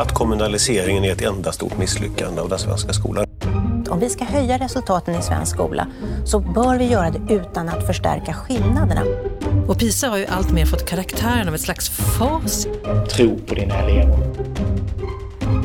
[0.00, 3.26] att kommunaliseringen är ett enda stort misslyckande av den svenska skolan.
[3.88, 5.86] Om vi ska höja resultaten i svensk skola
[6.24, 9.02] så bör vi göra det utan att förstärka skillnaderna.
[9.68, 12.66] Och PISA har ju alltmer fått karaktären av ett slags fas.
[13.10, 14.16] Tro på dina elever.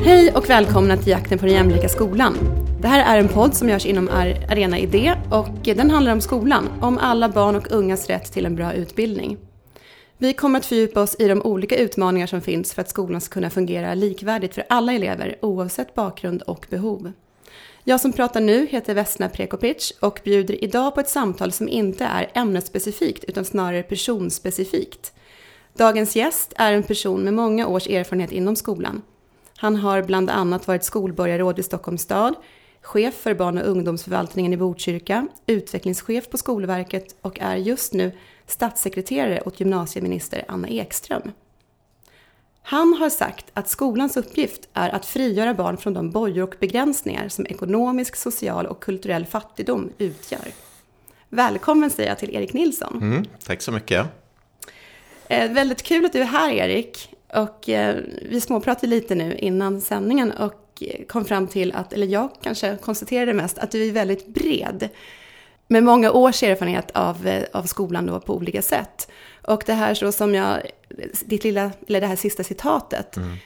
[0.04, 2.34] Hej och välkomna till Jakten på den jämlika skolan.
[2.80, 4.08] Det här är en podd som görs inom
[4.48, 8.56] Arena Idé och den handlar om skolan, om alla barn och ungas rätt till en
[8.56, 9.36] bra utbildning.
[10.18, 13.32] Vi kommer att fördjupa oss i de olika utmaningar som finns för att skolan ska
[13.32, 17.12] kunna fungera likvärdigt för alla elever oavsett bakgrund och behov.
[17.84, 22.04] Jag som pratar nu heter Vesna Prekopic och bjuder idag på ett samtal som inte
[22.04, 25.12] är ämnesspecifikt utan snarare personspecifikt.
[25.72, 29.02] Dagens gäst är en person med många års erfarenhet inom skolan.
[29.56, 32.34] Han har bland annat varit skolborgarråd i Stockholms stad,
[32.82, 38.12] chef för barn och ungdomsförvaltningen i Botkyrka, utvecklingschef på Skolverket och är just nu
[38.46, 41.32] statssekreterare åt gymnasieminister Anna Ekström.
[42.62, 47.28] Han har sagt att skolans uppgift är att frigöra barn från de bojor och begränsningar
[47.28, 50.48] som ekonomisk, social och kulturell fattigdom utgör.
[51.28, 52.98] Välkommen säger jag till Erik Nilsson.
[53.02, 54.06] Mm, tack så mycket.
[55.28, 57.14] Eh, väldigt kul att du är här Erik.
[57.34, 57.96] Och eh,
[58.30, 63.32] vi småpratade lite nu innan sändningen och kom fram till att, eller jag kanske konstaterade
[63.32, 64.88] mest, att du är väldigt bred.
[65.68, 69.10] Med många års erfarenhet av, eh, av skolan då på olika sätt.
[69.42, 70.60] Och det här så som jag,
[71.24, 73.36] ditt lilla, eller det här sista citatet, mm.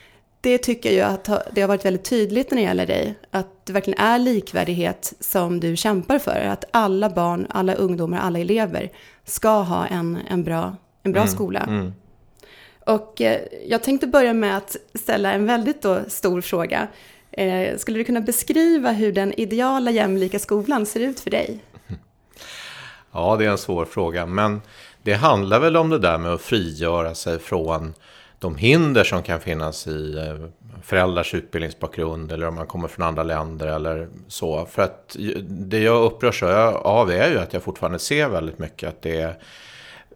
[0.41, 3.15] det tycker jag att det har varit väldigt tydligt när det gäller dig.
[3.31, 6.41] Att det verkligen är likvärdighet som du kämpar för.
[6.41, 8.93] Att alla barn, alla ungdomar, alla elever
[9.25, 11.35] ska ha en, en bra, en bra mm.
[11.35, 11.61] skola.
[11.61, 11.93] Mm.
[12.87, 16.89] Och eh, jag tänkte börja med att ställa en väldigt då stor fråga.
[17.33, 21.61] Eh, skulle du kunna beskriva hur den ideala jämlika skolan ser ut för dig?
[23.13, 24.61] Ja, det är en svår fråga, men
[25.03, 27.95] det handlar väl om det där med att frigöra sig från
[28.39, 30.49] de hinder som kan finnas i eh,
[30.83, 34.67] föräldrars utbildningsbakgrund eller om man kommer från andra länder eller så.
[34.67, 35.17] För att
[35.49, 39.39] det jag upprörs av är ju att jag fortfarande ser väldigt mycket att det är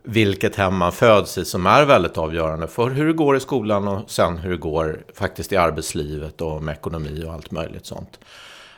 [0.03, 3.89] vilket hem man föds i som är väldigt avgörande för hur det går i skolan
[3.89, 8.21] och sen hur det går faktiskt i arbetslivet och med ekonomi och allt möjligt sånt.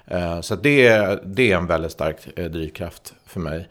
[0.06, 3.68] Eh, så det, det är en väldigt stark eh, drivkraft för mig.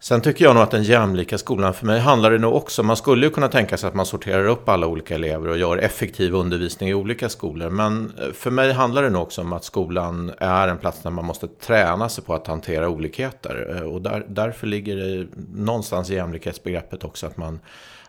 [0.00, 2.96] Sen tycker jag nog att den jämlika skolan, för mig handlar det nog också, man
[2.96, 6.34] skulle ju kunna tänka sig att man sorterar upp alla olika elever och gör effektiv
[6.34, 7.70] undervisning i olika skolor.
[7.70, 11.10] Men eh, för mig handlar det nog också om att skolan är en plats där
[11.10, 13.76] man måste träna sig på att hantera olikheter.
[13.76, 17.60] Eh, och där, därför ligger det någonstans i jämlikhetsbegreppet också att man,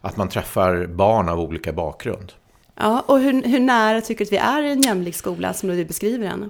[0.01, 2.33] att man träffar barn av olika bakgrund.
[2.75, 5.69] Ja, och hur, hur nära tycker du att vi är i en jämlik skola som
[5.69, 6.49] du beskriver den?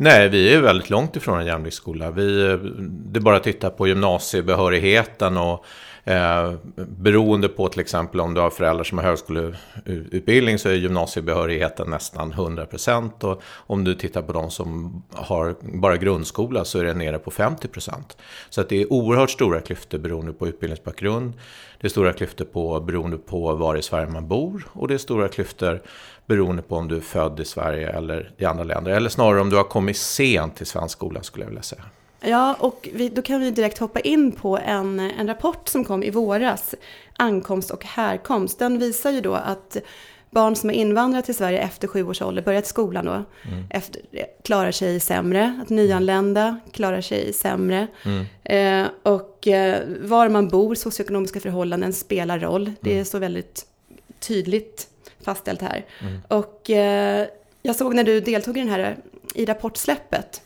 [0.00, 2.10] Nej, vi är väldigt långt ifrån en jämlik skola.
[2.10, 2.56] Vi, eh,
[2.88, 5.64] det är bara att titta på gymnasiebehörigheten och
[6.04, 11.90] eh, beroende på till exempel om du har föräldrar som har högskoleutbildning så är gymnasiebehörigheten
[11.90, 13.24] nästan 100%.
[13.24, 17.30] Och om du tittar på de som har bara grundskola så är det nere på
[17.30, 17.92] 50%.
[18.50, 21.32] Så att det är oerhört stora klyftor beroende på utbildningsbakgrund.
[21.80, 24.98] Det är stora klyftor på, beroende på var i Sverige man bor och det är
[24.98, 25.80] stora klyftor
[26.28, 28.92] beroende på om du är född i Sverige eller i andra länder.
[28.92, 31.84] Eller snarare om du har kommit sent till svensk skola skulle jag vilja säga.
[32.20, 36.02] Ja, och vi, då kan vi direkt hoppa in på en, en rapport som kom
[36.02, 36.74] i våras,
[37.16, 38.58] Ankomst och härkomst.
[38.58, 39.76] Den visar ju då att
[40.30, 43.64] barn som har invandrat till Sverige efter sju års ålder, börjat skolan då, mm.
[43.70, 44.02] efter,
[44.44, 45.60] klarar sig sämre.
[45.62, 47.86] Att nyanlända klarar sig sämre.
[48.02, 48.26] Mm.
[48.44, 52.72] Eh, och eh, var man bor, socioekonomiska förhållanden spelar roll.
[52.80, 53.00] Det mm.
[53.00, 53.66] är så väldigt
[54.20, 54.88] tydligt
[55.28, 55.84] fastställt här.
[56.00, 56.20] Mm.
[56.28, 57.26] Och eh,
[57.62, 58.96] jag såg när du deltog i den här
[59.34, 60.42] i rapportsläppet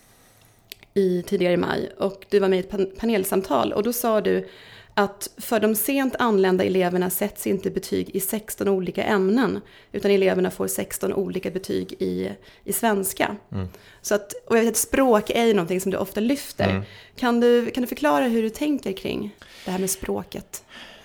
[0.95, 4.49] i tidigare i maj och du var med i ett panelsamtal och då sa du
[4.95, 9.61] att för de sent anlända eleverna sätts inte betyg i 16 olika ämnen
[9.93, 12.31] utan eleverna får 16 olika betyg i,
[12.65, 13.37] i svenska.
[13.53, 13.69] Mm.
[14.03, 16.71] Så att, och jag vet att språk är ju någonting som du ofta lyfter.
[16.71, 16.83] Mm.
[17.17, 20.65] Kan, du, kan du förklara hur du tänker kring det här med språket?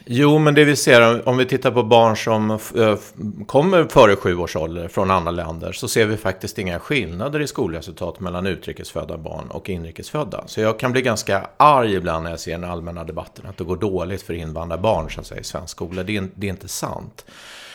[0.10, 2.98] Jo, men det vi ser om vi tittar på barn som eh, eh,
[3.46, 7.48] kommer före sju års ålder från andra länder så ser vi faktiskt inga skillnader i
[7.48, 10.44] skolresultat mellan utrikesfödda barn och inrikesfödda.
[10.46, 13.64] Så jag kan bli ganska arg ibland när jag ser den allmänna debatten att det
[13.64, 16.04] går dåligt för invandrarbarn så att säga, i svensk skola.
[16.04, 17.26] Det är, det är inte sant.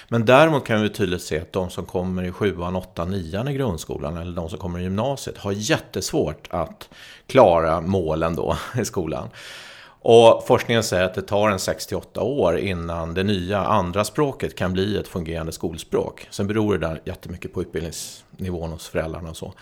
[0.09, 3.55] Men däremot kan vi tydligt se att de som kommer i sjuan, åttan, nian i
[3.55, 6.89] grundskolan eller de som kommer i gymnasiet har jättesvårt att
[7.27, 9.29] klara målen då i skolan.
[10.05, 14.73] Och forskningen säger att det tar en 6-8 år innan det nya andra språket kan
[14.73, 16.27] bli ett fungerande skolspråk.
[16.31, 19.53] Sen beror det där jättemycket på utbildningsnivån hos föräldrarna och så.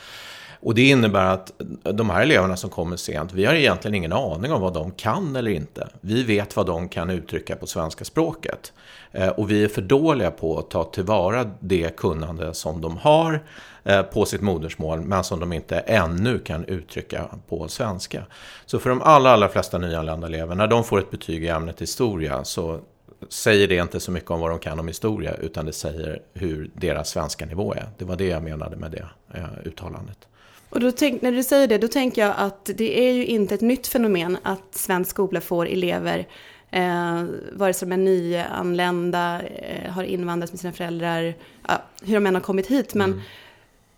[0.62, 1.52] Och det innebär att
[1.82, 5.36] de här eleverna som kommer sent, vi har egentligen ingen aning om vad de kan
[5.36, 5.88] eller inte.
[6.00, 8.72] Vi vet vad de kan uttrycka på svenska språket.
[9.12, 13.42] Eh, och vi är för dåliga på att ta tillvara det kunnande som de har
[13.84, 18.22] eh, på sitt modersmål, men som de inte ännu kan uttrycka på svenska.
[18.66, 21.82] Så för de allra, allra flesta nyanlända elever, när de får ett betyg i ämnet
[21.82, 22.80] historia, så
[23.28, 26.70] säger det inte så mycket om vad de kan om historia, utan det säger hur
[26.74, 27.88] deras svenska nivå är.
[27.98, 30.29] Det var det jag menade med det eh, uttalandet.
[30.70, 33.54] Och då tänk, när du säger det, då tänker jag att det är ju inte
[33.54, 36.26] ett nytt fenomen att svensk skola får elever,
[36.70, 41.34] eh, vare sig de är nyanlända, eh, har invandrat med sina föräldrar,
[41.68, 43.22] ja, hur de än har kommit hit, men mm.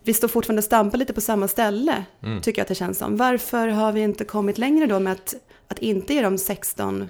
[0.03, 2.41] vi står fortfarande och stampar lite på samma ställe, mm.
[2.41, 3.17] tycker jag att det känns som.
[3.17, 5.35] Varför har vi inte kommit längre då med att,
[5.67, 7.09] att inte ge dem 16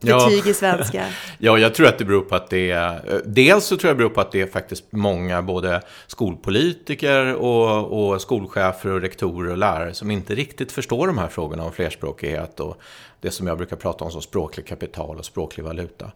[0.00, 0.50] betyg ja.
[0.50, 1.04] i svenska?
[1.38, 3.22] ja, jag tror att det beror på att det är...
[3.24, 8.10] Dels så tror jag det beror på att det är faktiskt många, både skolpolitiker och,
[8.12, 12.60] och skolchefer och rektorer och lärare som inte riktigt förstår de här frågorna om flerspråkighet
[12.60, 12.80] och
[13.26, 16.12] det som jag brukar prata om som språklig kapital och språklig valuta.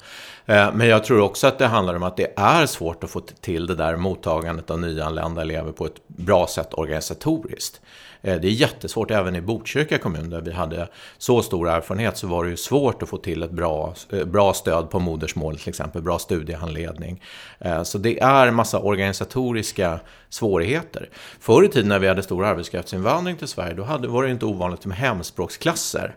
[0.46, 3.20] Eh, men jag tror också att det handlar om att det är svårt att få
[3.20, 7.80] till det där mottagandet av nyanlända elever på ett bra sätt organisatoriskt.
[8.22, 12.26] Eh, det är jättesvårt, även i Botkyrka kommun där vi hade så stor erfarenhet så
[12.26, 15.68] var det ju svårt att få till ett bra, eh, bra stöd på modersmål till
[15.68, 17.22] exempel, bra studiehandledning.
[17.84, 21.08] Så det är massa organisatoriska svårigheter.
[21.40, 24.46] Förr i tiden när vi hade stor arbetskraftsinvandring till Sverige då hade, var det inte
[24.46, 26.14] ovanligt med hemspråksklasser.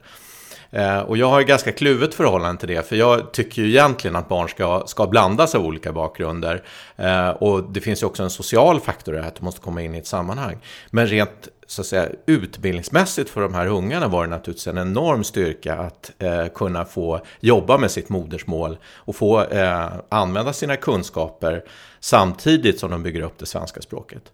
[0.73, 4.15] Eh, och jag har ju ganska kluvet förhållande till det, för jag tycker ju egentligen
[4.15, 6.63] att barn ska, ska blandas av olika bakgrunder.
[6.95, 9.95] Eh, och det finns ju också en social faktor i att du måste komma in
[9.95, 10.57] i ett sammanhang.
[10.89, 15.23] Men rent så att säga, utbildningsmässigt för de här ungarna var det naturligtvis en enorm
[15.23, 21.63] styrka att eh, kunna få jobba med sitt modersmål och få eh, använda sina kunskaper
[21.99, 24.31] samtidigt som de bygger upp det svenska språket.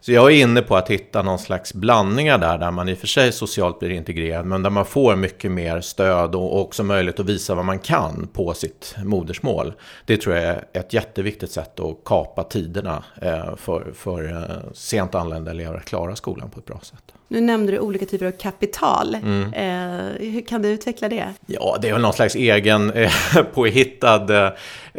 [0.00, 2.98] Så jag är inne på att hitta någon slags blandningar där, där man i och
[2.98, 7.20] för sig socialt blir integrerad, men där man får mycket mer stöd och också möjlighet
[7.20, 9.72] att visa vad man kan på sitt modersmål.
[10.06, 15.14] Det tror jag är ett jätteviktigt sätt att kapa tiderna eh, för, för eh, sent
[15.14, 17.14] anlända elever att klara skolan på ett bra sätt.
[17.32, 19.14] Nu nämnde du olika typer av kapital.
[19.14, 19.52] Mm.
[19.52, 21.28] Eh, hur kan du utveckla det?
[21.46, 23.12] Ja, det är väl någon slags egen eh,
[23.54, 24.52] påhittad eh,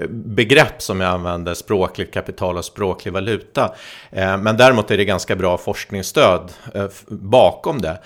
[0.09, 3.75] begrepp som jag använder, språkligt kapital och språklig valuta.
[4.11, 7.99] Eh, men däremot är det ganska bra forskningsstöd eh, bakom det.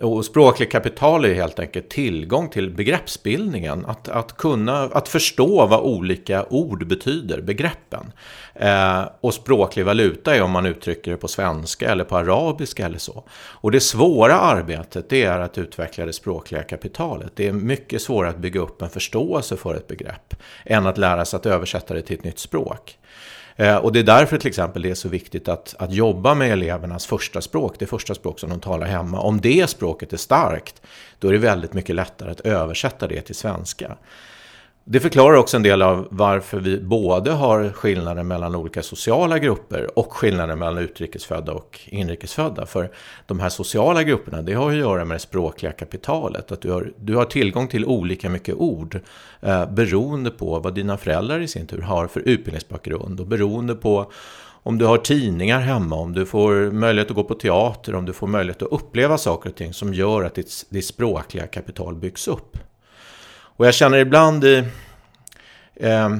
[0.00, 3.86] Och språkligt kapital är helt enkelt tillgång till begreppsbildningen.
[3.86, 8.12] Att, att kunna att förstå vad olika ord betyder, begreppen.
[8.54, 12.98] Eh, och språklig valuta är om man uttrycker det på svenska eller på arabiska eller
[12.98, 13.24] så.
[13.32, 17.32] Och det svåra arbetet det är att utveckla det språkliga kapitalet.
[17.34, 21.24] Det är mycket svårare att bygga upp en förståelse för ett begrepp än att lära
[21.24, 22.98] sig att översätta det till ett nytt språk.
[23.56, 26.52] Eh, och det är därför till exempel det är så viktigt att, att jobba med
[26.52, 29.20] elevernas första språk, det första språk som de talar hemma.
[29.20, 30.82] Om det språket är starkt,
[31.18, 33.96] då är det väldigt mycket lättare att översätta det till svenska.
[34.86, 39.98] Det förklarar också en del av varför vi både har skillnader mellan olika sociala grupper
[39.98, 42.66] och skillnader mellan utrikesfödda och inrikesfödda.
[42.66, 42.90] För
[43.26, 46.52] de här sociala grupperna, det har att göra med det språkliga kapitalet.
[46.52, 49.00] Att du har, du har tillgång till olika mycket ord
[49.40, 54.12] eh, beroende på vad dina föräldrar i sin tur har för utbildningsbakgrund och beroende på
[54.62, 58.12] om du har tidningar hemma, om du får möjlighet att gå på teater, om du
[58.12, 62.28] får möjlighet att uppleva saker och ting som gör att ditt, ditt språkliga kapital byggs
[62.28, 62.56] upp.
[63.56, 64.64] Och jag känner ibland i
[65.76, 66.16] eh,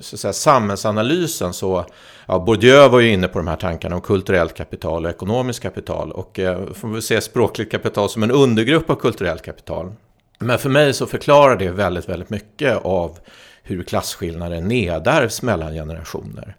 [0.00, 1.86] så säga, samhällsanalysen så,
[2.26, 6.12] ja, Bourdieu var ju inne på de här tankarna om kulturellt kapital och ekonomiskt kapital.
[6.12, 9.92] Och eh, får vi se språkligt kapital som en undergrupp av kulturellt kapital.
[10.38, 13.18] Men för mig så förklarar det väldigt, väldigt mycket av
[13.62, 16.56] hur klasskillnader nedärvs mellan generationer.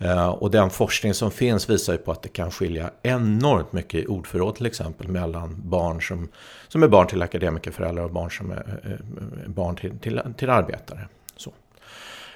[0.00, 4.04] Eh, och den forskning som finns visar ju på att det kan skilja enormt mycket
[4.04, 6.28] i ordförråd till exempel mellan barn som,
[6.68, 8.98] som är barn till akademikerföräldrar och barn som är eh, eh
[9.46, 11.08] barn till, till, till arbetare.
[11.36, 11.52] Så,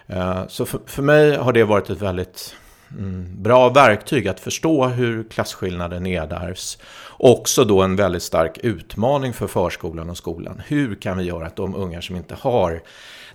[0.06, 2.56] eh, så för, för mig har det varit ett väldigt
[2.98, 6.78] mm, bra verktyg att förstå hur klasskillnaden nedärvs.
[7.18, 10.62] Också då en väldigt stark utmaning för förskolan och skolan.
[10.66, 12.82] Hur kan vi göra att de ungar som inte har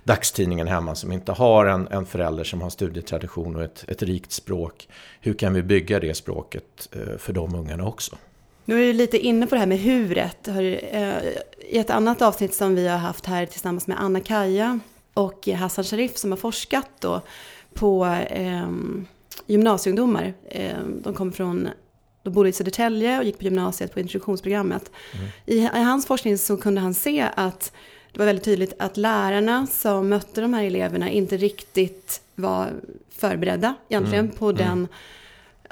[0.04, 4.32] dagstidningen hemma som inte har en, en förälder som har studietradition och ett, ett rikt
[4.32, 4.88] språk.
[5.20, 8.16] Hur kan vi bygga det språket eh, för de ungarna också?
[8.64, 10.48] Nu är du lite inne på det här med huret.
[10.48, 10.54] Eh,
[11.68, 14.78] I ett annat avsnitt som vi har haft här tillsammans med Anna-Kaja
[15.14, 17.20] och Hassan Sharif som har forskat då
[17.74, 18.68] på eh,
[19.46, 20.34] gymnasieungdomar.
[20.48, 21.68] Eh, de kommer från
[22.22, 24.90] de bodde i Södertälje och gick på gymnasiet på introduktionsprogrammet.
[25.12, 25.26] Mm.
[25.46, 27.72] I, I, hans forskning så kunde han se att
[28.12, 32.68] det var väldigt tydligt att lärarna som mötte de här eleverna inte riktigt var
[33.10, 34.36] förberedda egentligen mm.
[34.36, 34.56] på mm.
[34.56, 34.88] den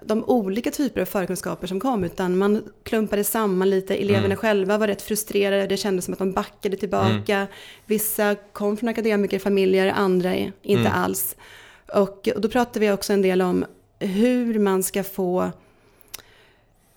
[0.03, 3.95] de olika typer av förkunskaper som kom, utan man klumpade samman lite.
[3.95, 4.37] Eleverna Mm.
[4.37, 7.37] själva var rätt frustrerade, det kändes som att de backade tillbaka.
[7.37, 7.47] Mm.
[7.87, 10.93] Vissa kom från akademikerfamiljer, andra inte Mm.
[10.93, 11.37] alls.
[11.95, 13.65] Och, och då pratade vi också en del om
[13.99, 15.51] hur man ska få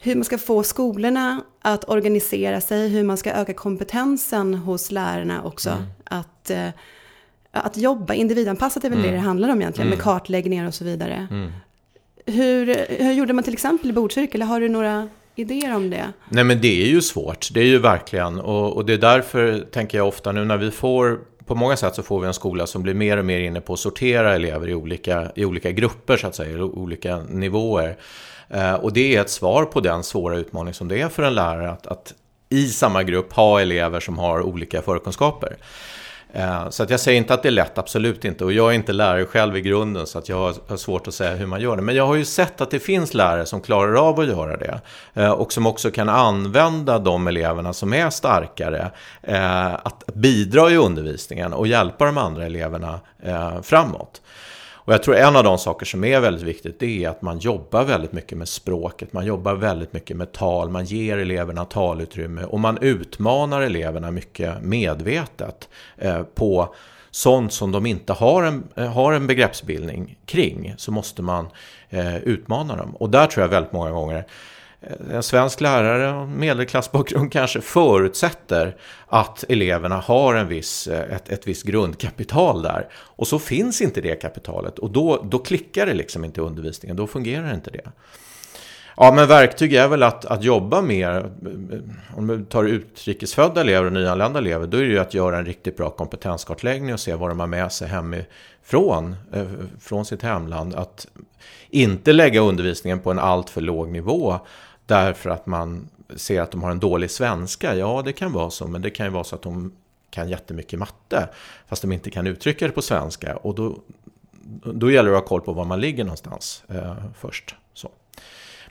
[0.04, 5.44] hur man ska få skolorna att organisera sig, hur man ska öka kompetensen hos lärarna
[5.44, 5.70] också.
[5.70, 5.84] Mm.
[6.04, 6.68] Att, eh,
[7.52, 9.12] att jobba individanpassat är väl Mm.
[9.12, 11.28] det det handlar om egentligen, med kartläggningar och så vidare.
[12.26, 16.06] Hur, hur gjorde man till exempel i Botkyrka, eller har du några idéer om det?
[16.30, 18.40] Nej men det är ju svårt, det är ju verkligen.
[18.40, 21.96] Och, och det är därför tänker jag ofta nu när vi får, på många sätt
[21.96, 24.70] så får vi en skola som blir mer och mer inne på att sortera elever
[24.70, 27.98] i olika, i olika grupper så att säga, i olika nivåer.
[28.54, 31.36] Eh, och det är ett svar på den svåra utmaning som det är för en
[31.36, 32.14] lärare att, att
[32.50, 35.58] i samma grupp ha elever som har olika förkunskaper.
[36.34, 38.46] Eh, så att jag säger inte att det är lätt, absolut inte.
[38.46, 41.36] Och jag är inte lärare själv i grunden så att jag har- svårt att säga
[41.36, 41.82] hur man gör det.
[41.82, 44.82] Men jag har ju sett att det finns lärare som klarar av att göra det.
[45.14, 48.92] Eh, och som också kan använda de eleverna som är starkare
[49.84, 53.00] att bidra i undervisningen och hjälpa de andra eleverna
[53.64, 54.22] framåt.
[54.92, 57.40] Och jag tror en av de saker som är väldigt viktigt det är att man
[57.40, 62.44] jobbar väldigt mycket med språket, man jobbar väldigt mycket med tal, man ger eleverna talutrymme
[62.44, 66.76] och man utmanar eleverna mycket medvetet eh, på
[67.12, 71.48] sånt som de inte har en, eh, har en begreppsbildning kring så måste man
[71.90, 72.96] eh, utmana dem.
[72.96, 74.26] Och där tror jag väldigt många gånger
[74.82, 78.76] Eh, en svensk lärare, medelklassbakgrund kanske, förutsätter
[79.08, 82.88] att eleverna har en viss, eh, ett, ett visst grundkapital där.
[82.94, 86.96] Och så finns inte det kapitalet och då, då klickar det liksom inte i undervisningen,
[86.96, 87.92] då fungerar inte det.
[88.98, 91.16] Ja, men verktyg är väl att, att jobba mer.
[91.16, 95.38] Eh, om du tar utrikesfödda elever och nyanlända elever, då är det ju att göra
[95.38, 99.16] en riktigt bra kompetenskartläggning och se vad de har med sig hemifrån,
[99.80, 100.76] från sitt hemland.
[100.76, 101.08] Att
[101.70, 104.40] inte lägga undervisningen på en alltför låg nivå
[104.92, 107.76] därför att man ser att de har en dålig svenska.
[107.76, 109.72] Ja, det kan vara så, men det kan ju vara så att de
[110.10, 111.30] kan jättemycket matte,
[111.68, 113.36] fast de inte kan uttrycka det på svenska.
[113.36, 113.78] Och då,
[114.74, 117.56] då gäller det att ha koll på var man ligger någonstans eh, först.
[117.74, 117.90] Så.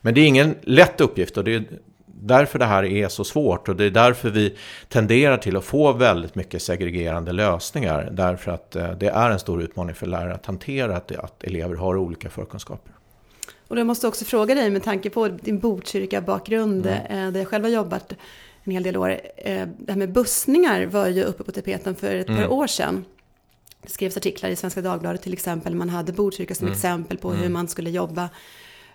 [0.01, 1.65] Men det är ingen lätt uppgift och det är
[2.07, 4.57] därför det här är så svårt och det är därför vi
[4.89, 8.09] tenderar till att få väldigt mycket segregerande lösningar.
[8.13, 11.77] Därför att eh, det är en stor utmaning för lärare att hantera att, att elever
[11.77, 12.93] har olika förkunskaper.
[13.71, 17.33] Och jag måste också fråga dig med tanke på din Botkyrka-bakgrund, mm.
[17.33, 18.13] där jag själv har jobbat
[18.65, 19.21] en hel del år.
[19.37, 23.05] Eh, Det här med bussningar var ju uppe på tapeten för ett par år sedan.
[23.83, 25.75] Det skrevs artiklar i Svenska Dagbladet till exempel.
[25.75, 28.29] Man hade Botkyrka som exempel på hur man skulle jobba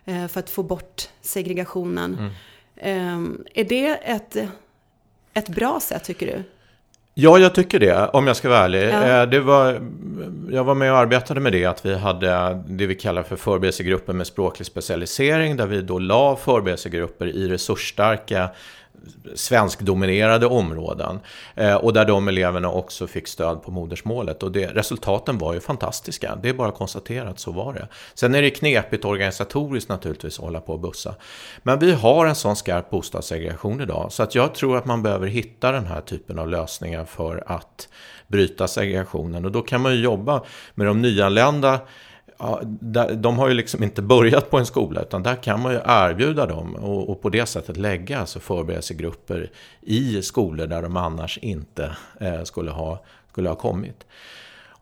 [0.06, 2.30] eh, för att få bort segregationen.
[2.76, 3.20] Eh,
[3.54, 4.38] Är det ett,
[5.34, 6.44] ett bra sätt tycker du?
[7.18, 8.84] Ja, jag tycker det, om jag ska vara ärlig.
[8.90, 9.22] Ja.
[9.22, 9.82] Eh, Det var,
[10.52, 14.14] jag var med och arbetade med det, att vi hade det vi kallar för förberedelsegrupper
[14.14, 18.50] med språklig specialisering, där vi då la förberedelsegrupper i resursstarka
[19.36, 21.20] svenskdominerade områden.
[21.56, 24.44] Eh, och där de eleverna också fick stöd på modersmålet.
[24.44, 26.38] Och det, resultaten var ju fantastiska.
[26.44, 27.88] Det är bara att konstatera att så var det.
[28.14, 31.16] Sen är det knepigt organisatoriskt naturligtvis att hålla på och bussa.
[31.64, 34.12] Men vi har en sån skarp bostadssegregation idag.
[34.12, 37.90] Så att jag tror att man behöver hitta den här typen av lösningar för att
[38.28, 39.46] bryta segregationen.
[39.46, 40.44] Och då kan man ju jobba
[40.76, 41.80] med de nyanlända
[42.38, 45.74] Ja, där, de har ju liksom inte börjat på en skola utan där kan man
[45.74, 49.52] ju erbjuda dem och, och på det sättet lägga alltså förberedelsegrupper
[49.82, 54.06] i skolor där de annars inte eh, skulle, ha, skulle ha kommit.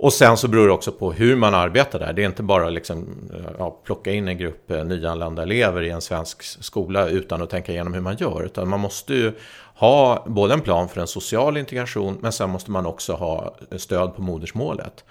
[0.03, 2.13] Och sen så beror det också på hur man arbetar där.
[2.13, 5.89] Det är inte bara liksom, eh, ja, plocka in en grupp eh, nyanlända elever i
[5.89, 8.43] en svensk skola utan att tänka igenom hur man gör.
[8.43, 9.33] Utan man måste ju
[9.75, 13.77] ha både en plan för en social integration men sen måste man också ha eh,
[13.77, 15.03] stöd på modersmålet.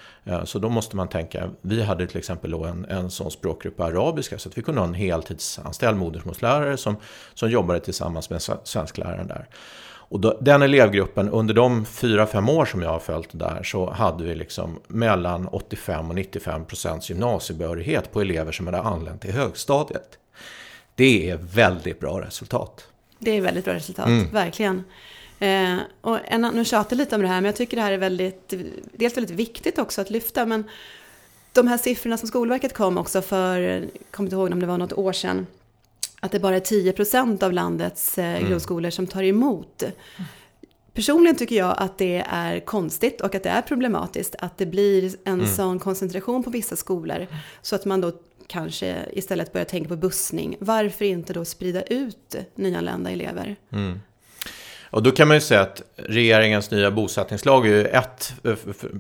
[0.45, 4.39] Så då måste man tänka, vi hade till exempel en, en sån språkgrupp på arabiska
[4.39, 6.97] så att vi kunde ha en heltidsanställd modersmålslärare som,
[7.35, 9.47] som jobbade tillsammans med svenskläraren där.
[10.13, 13.91] Och då, den elevgruppen, under de fyra fem år som jag har följt där, så
[13.91, 19.33] hade vi liksom mellan 85 och 95 procents gymnasiebehörighet på elever som hade anlänt till
[19.33, 20.19] högstadiet.
[20.95, 22.87] Det är väldigt bra resultat.
[23.19, 24.85] Det är väldigt bra resultat, verkligen.
[25.39, 27.93] Eh, och en, nu tjatar jag lite om det här, men jag tycker det här
[27.93, 28.55] är väldigt,
[28.93, 30.47] dels väldigt viktigt också att lyfta.
[30.47, 30.65] Men
[31.53, 34.79] de här siffrorna som Skolverket kom också för, jag kommer inte ihåg om det var
[34.79, 35.47] något år sedan,
[36.23, 39.83] att det bara är 10% av landets eh, grundskolor som tar emot.
[40.95, 45.15] Personligen tycker jag att det är konstigt och att det är problematiskt att det blir
[45.25, 47.27] en sån koncentration på vissa skolor.
[47.63, 48.13] Så att man då
[48.47, 50.57] kanske istället börjar tänka på bussning.
[50.61, 53.57] Varför inte då sprida ut nyanlända elever?
[54.93, 58.35] Och då kan man ju säga att regeringens nya bosättningslag är ju ett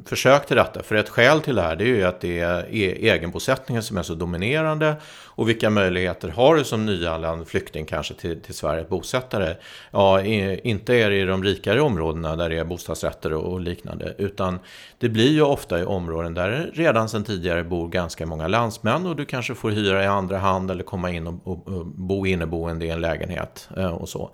[0.06, 0.82] försök till detta.
[0.82, 3.96] För ett skäl till det här det är ju att det är e- egenbosättningen som
[3.96, 4.94] är så dominerande.
[5.34, 9.58] Och vilka möjligheter har du som nyanländ flykting kanske till, till Sverige att bosätta dig?
[9.90, 14.14] Ja, inte är det i de rikare områdena där det är bostadsrätter och liknande.
[14.18, 14.58] Utan
[15.02, 19.06] det blir ju ofta i områden där det redan sedan tidigare bor ganska många landsmän.
[19.06, 22.26] Och du kanske får hyra i andra hand eller komma in och, och, och bo
[22.26, 24.30] inneboende i en lägenhet eh, och så.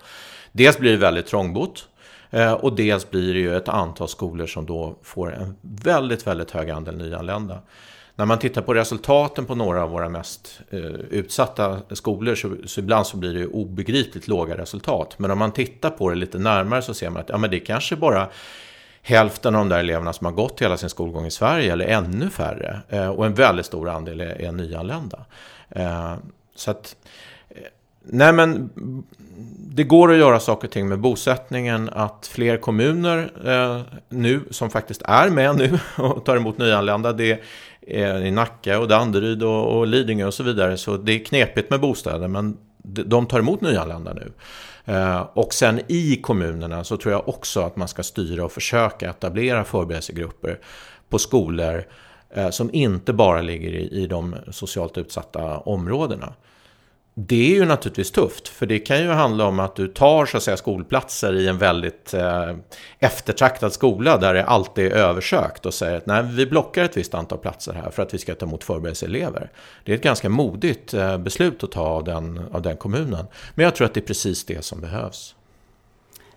[0.51, 1.87] Dels blir det väldigt trångbott.
[2.29, 6.51] Eh, och dels blir det ju ett antal skolor som då får en väldigt, väldigt
[6.51, 7.61] hög andel nyanlända.
[8.15, 12.79] När man tittar på resultaten på några av våra mest eh, utsatta skolor så, så,
[12.79, 15.15] ibland så blir det obegripligt låga resultat.
[15.19, 17.59] Men om man tittar på det lite närmare så ser man att ja, men det
[17.59, 18.27] kanske bara
[19.01, 22.29] hälften av de där eleverna som har gått hela sin skolgång i Sverige eller ännu
[22.29, 22.81] färre.
[22.89, 25.19] Eh, och en väldigt stor andel är, är nyanlända.
[25.69, 26.13] Eh,
[26.55, 26.95] så att,
[27.49, 27.55] eh,
[28.03, 28.69] nej men
[29.75, 33.31] det går att göra saker och ting med bosättningen, att fler kommuner
[34.09, 37.41] nu, som faktiskt är med nu och tar emot nyanlända, det
[37.81, 41.69] är i Nacka och Danderyd och, och Lidingö och så vidare, så det är knepigt
[41.69, 44.31] med bostäder, men de tar emot nyanlända nu.
[44.89, 49.09] Eh, och sen i kommunerna så tror jag också att man ska styra och försöka
[49.09, 50.59] etablera förberedelsegrupper
[51.09, 51.83] på skolor
[52.29, 56.33] eh, som inte bara ligger i, i de socialt utsatta områdena.
[57.13, 60.37] Det är ju naturligtvis tufft, för det kan ju handla om att du tar så
[60.37, 62.55] att säga, skolplatser i en väldigt eh,
[62.99, 67.13] eftertraktad skola där det alltid är översökt och säger att nej, vi blockar ett visst
[67.13, 69.51] antal platser här för att vi ska ta emot förberedelseelever.
[69.83, 73.25] Det är ett ganska modigt eh, beslut att ta av den, av den kommunen.
[73.55, 75.35] Men jag tror att det är precis det som behövs.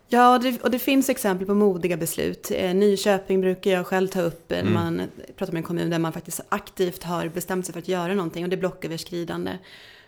[0.09, 2.51] Ja, och det, och det finns exempel på modiga beslut.
[2.55, 4.75] Eh, Nyköping brukar jag själv ta upp eh, när mm.
[4.75, 5.03] man
[5.37, 8.45] pratar med en kommun där man faktiskt aktivt har bestämt sig för att göra någonting
[8.45, 9.59] och det är blocköverskridande.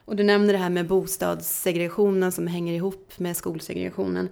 [0.04, 4.28] Och du nämner det här med bostadssegregationen som hänger ihop med skolsegregationen.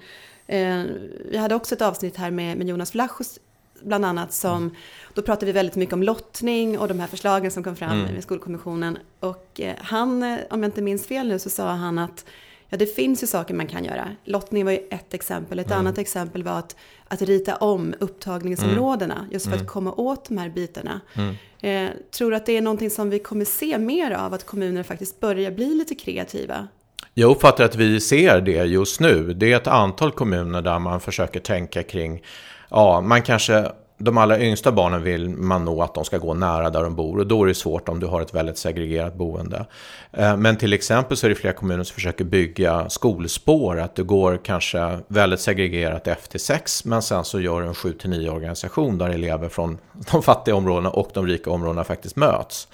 [0.47, 0.83] Eh,
[1.31, 3.39] vi hade också ett avsnitt här med, med Jonas Vlachos
[3.85, 4.77] bland annat som,
[5.15, 8.15] då pratade vi väldigt mycket om lottning och de här förslagen som kom fram mm.
[8.15, 8.99] med Skolkommissionen.
[9.21, 12.25] Och eh, han, eh, om jag inte minns fel nu, så sa han att
[12.73, 14.09] Ja, det finns ju saker man kan göra.
[14.25, 15.59] Lottning var ju ett exempel.
[15.59, 15.79] Ett mm.
[15.79, 16.77] annat exempel var att,
[17.09, 19.15] att rita om upptagningsområdena.
[19.15, 19.29] Mm.
[19.33, 19.67] Just för mm.
[19.67, 21.01] att komma åt de här bitarna.
[21.15, 21.35] Mm.
[21.61, 24.35] Eh, tror att det är någonting som vi kommer se mer av?
[24.35, 26.69] Att kommuner faktiskt börjar bli lite kreativa?
[27.15, 29.35] Jag uppfattar att vi ser det just nu.
[29.35, 32.23] Det är ett antal kommuner där man försöker tänka kring
[32.71, 33.73] Ja, man kanske
[34.05, 37.19] de allra yngsta barnen vill man nog att de ska gå nära där de bor
[37.19, 39.67] och då är det svårt om du har ett väldigt segregerat boende.
[40.13, 44.05] Eh, men till exempel så är det flera kommuner som försöker bygga skolspår, att du
[44.05, 48.99] går kanske väldigt segregerat efter sex men sen så gör du en 7 9 organisation
[48.99, 49.79] där elever från
[50.13, 52.69] de fattiga områdena och de rika områdena faktiskt möts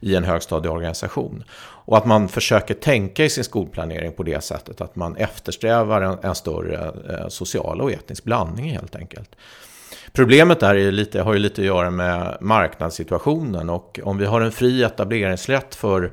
[0.00, 1.44] i en högstadieorganisation.
[1.84, 6.18] Och att man försöker tänka i sin skolplanering på det sättet att man eftersträvar en,
[6.22, 9.36] en större eh, social och etnisk blandning helt enkelt.
[10.12, 14.40] Problemet där är lite, har ju lite att göra med marknadssituationen och om vi har
[14.40, 16.12] en fri etableringsrätt för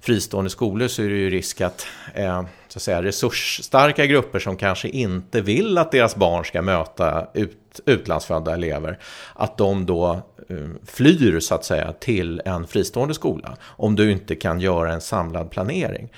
[0.00, 4.56] fristående skolor så är det ju risk att, eh, så att säga, resursstarka grupper som
[4.56, 8.98] kanske inte vill att deras barn ska möta ut, utlandsfödda elever,
[9.34, 10.56] att de då eh,
[10.86, 15.50] flyr så att säga till en fristående skola om du inte kan göra en samlad
[15.50, 16.08] planering.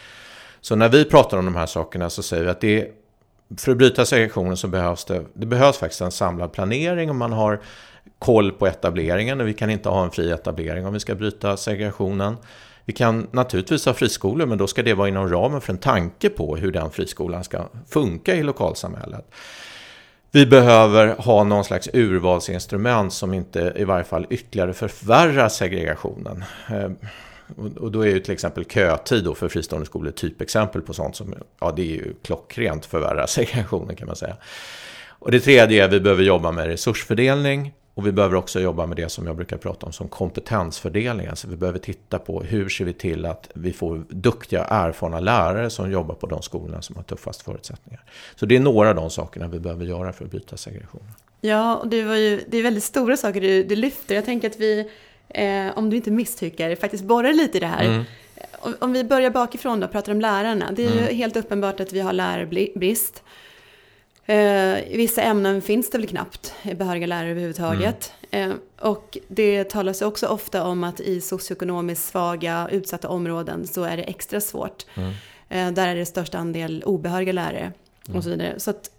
[0.60, 2.88] Så när vi pratar om de här sakerna så säger vi att det är
[3.56, 7.32] för att bryta segregationen så behövs det, det behövs faktiskt en samlad planering och man
[7.32, 7.61] har
[8.18, 11.56] koll på etableringen och vi kan inte ha en fri etablering om vi ska bryta
[11.56, 12.37] segregationen.
[12.84, 16.28] Vi kan naturligtvis ha friskolor men då ska det vara inom ramen för en tanke
[16.28, 19.30] på hur den friskolan ska funka i lokalsamhället.
[20.30, 26.44] Vi behöver ha någon slags urvalsinstrument som inte i varje fall ytterligare förvärrar segregationen.
[26.70, 26.90] Eh,
[27.56, 31.16] och då är ju till exempel kötid då för fristående skolor ett typexempel på sånt
[31.16, 34.37] som, ja det är ju klockrent förvärrar segregationen kan man säga.
[35.20, 38.87] Och det tredje är att vi behöver jobba med resursfördelning och vi behöver också jobba
[38.87, 41.26] med det som jag brukar prata om som kompetensfördelning.
[41.26, 45.70] Alltså vi behöver titta på hur ser vi till att vi får duktiga, erfarna lärare
[45.70, 48.04] som jobbar på de skolorna som har tuffast förutsättningar.
[48.37, 51.12] Så det är några av de sakerna vi behöver göra för att bryta segregationen.
[51.40, 54.14] Ja, och det, var ju, det är väldigt stora saker du, du lyfter.
[54.14, 54.90] Jag tänker att vi
[55.28, 57.84] eh, om du inte misstycker, faktiskt borrar lite i det här.
[57.84, 58.04] Mm.
[58.52, 60.72] Om, om, vi börjar bakifrån då, pratar om lärarna.
[60.72, 61.04] Det är mm.
[61.04, 63.22] ju helt uppenbart att vi har lärarbrist.
[64.26, 68.12] Eh, I vissa ämnen finns det väl knappt behöriga lärare överhuvudtaget.
[68.30, 68.50] Mm.
[68.50, 73.96] Eh, och det talas också ofta om att i socioekonomiskt svaga, utsatta områden så är
[73.96, 74.86] det extra svårt.
[74.94, 75.12] Mm.
[75.48, 78.22] Eh, där är det störst andel obehöriga lärare och mm.
[78.22, 78.60] så vidare.
[78.60, 78.90] Så att,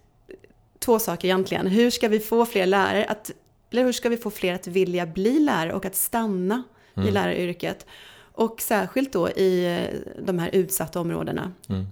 [0.79, 1.67] två saker egentligen.
[1.67, 3.31] Hur ska vi få fler lärare att
[3.71, 6.63] eller hur ska vi få fler att vilja bli lärare och att stanna
[6.95, 7.10] mm.
[7.10, 7.86] i läraryrket?
[8.34, 11.51] Och särskilt då i eh, de här utsatta områdena.
[11.69, 11.88] Mm.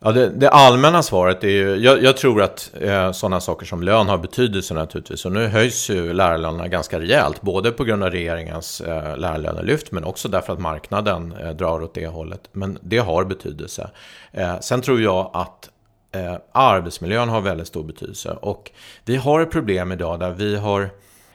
[0.00, 3.82] Ja, det, det, allmänna svaret är ju, jag, jag tror att eh, sådana saker som
[3.82, 5.24] lön har betydelse naturligtvis.
[5.24, 10.04] Och nu höjs ju lärarlönerna ganska rejält, både på grund av regeringens eh, lärarlönelyft, men
[10.04, 12.40] också därför att marknaden eh, drar åt det hållet.
[12.52, 13.90] Men det har betydelse.
[14.32, 15.70] Eh, sen tror jag att
[16.18, 18.30] eh, arbetsmiljön har väldigt stor betydelse.
[18.30, 18.70] Och
[19.04, 20.90] vi har ett problem idag där vi har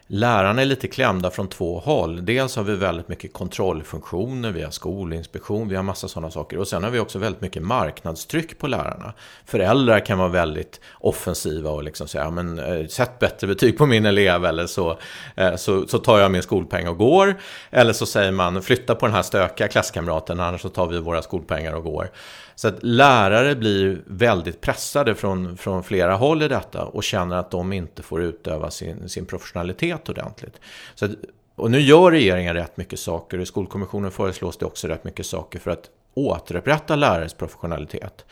[0.07, 2.25] Lärarna är lite klämda från två håll.
[2.25, 6.59] Dels har vi väldigt mycket kontrollfunktioner, vi har skolinspektion, vi har massa sådana saker.
[6.59, 9.13] Och sen har vi också väldigt mycket marknadstryck på lärarna.
[9.45, 14.05] Föräldrar kan vara väldigt offensiva och liksom säga, men eh, sätt bättre betyg på min
[14.05, 14.97] elev eller så,
[15.35, 17.35] eh, så, så tar jag min skolpeng och går.
[17.71, 21.21] Eller så säger man, flytta på den här stökiga klasskamraten, annars så tar vi våra
[21.21, 22.09] skolpengar och går.
[22.55, 27.51] Så att lärare blir väldigt pressade från, från flera håll i detta och känner att
[27.51, 30.59] de inte får utöva sin, sin professionalitet ordentligt.
[30.95, 31.11] Så att,
[31.55, 35.25] och nu gör regeringen rätt mycket saker och i Skolkommissionen föreslås det också rätt mycket
[35.25, 38.25] saker för att återupprätta lärares professionalitet.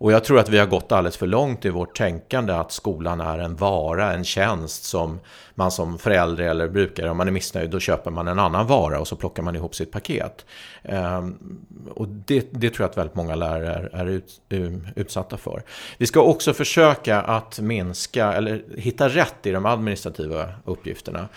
[0.00, 3.20] Och jag tror att vi har gått alldeles för långt i vårt tänkande att skolan
[3.20, 5.20] är en vara, en tjänst som
[5.54, 9.00] man som förälder eller brukare, om man är missnöjd, då köper man en annan vara
[9.00, 10.46] och så plockar man ihop sitt paket.
[10.82, 11.38] Ehm,
[11.94, 14.60] och det, det tror jag att väldigt många lärare är, ut, eh,
[14.96, 15.62] utsatta för.
[15.98, 21.28] Vi ska också försöka att minska, eller hitta rätt i de administrativa uppgifterna.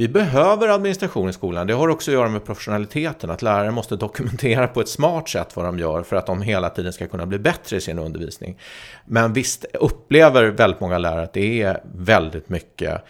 [0.00, 1.66] Vi behöver administration i skolan.
[1.66, 3.30] Det har också att göra med professionaliteten.
[3.30, 6.70] Att lärare måste dokumentera på ett smart sätt vad de gör för att de hela
[6.70, 8.58] tiden ska kunna bli bättre i sin undervisning.
[9.04, 13.02] Men visst upplever väldigt många lärare att det är väldigt mycket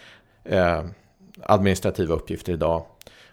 [0.45, 0.85] eh,
[1.43, 2.85] administrativa uppgifter idag.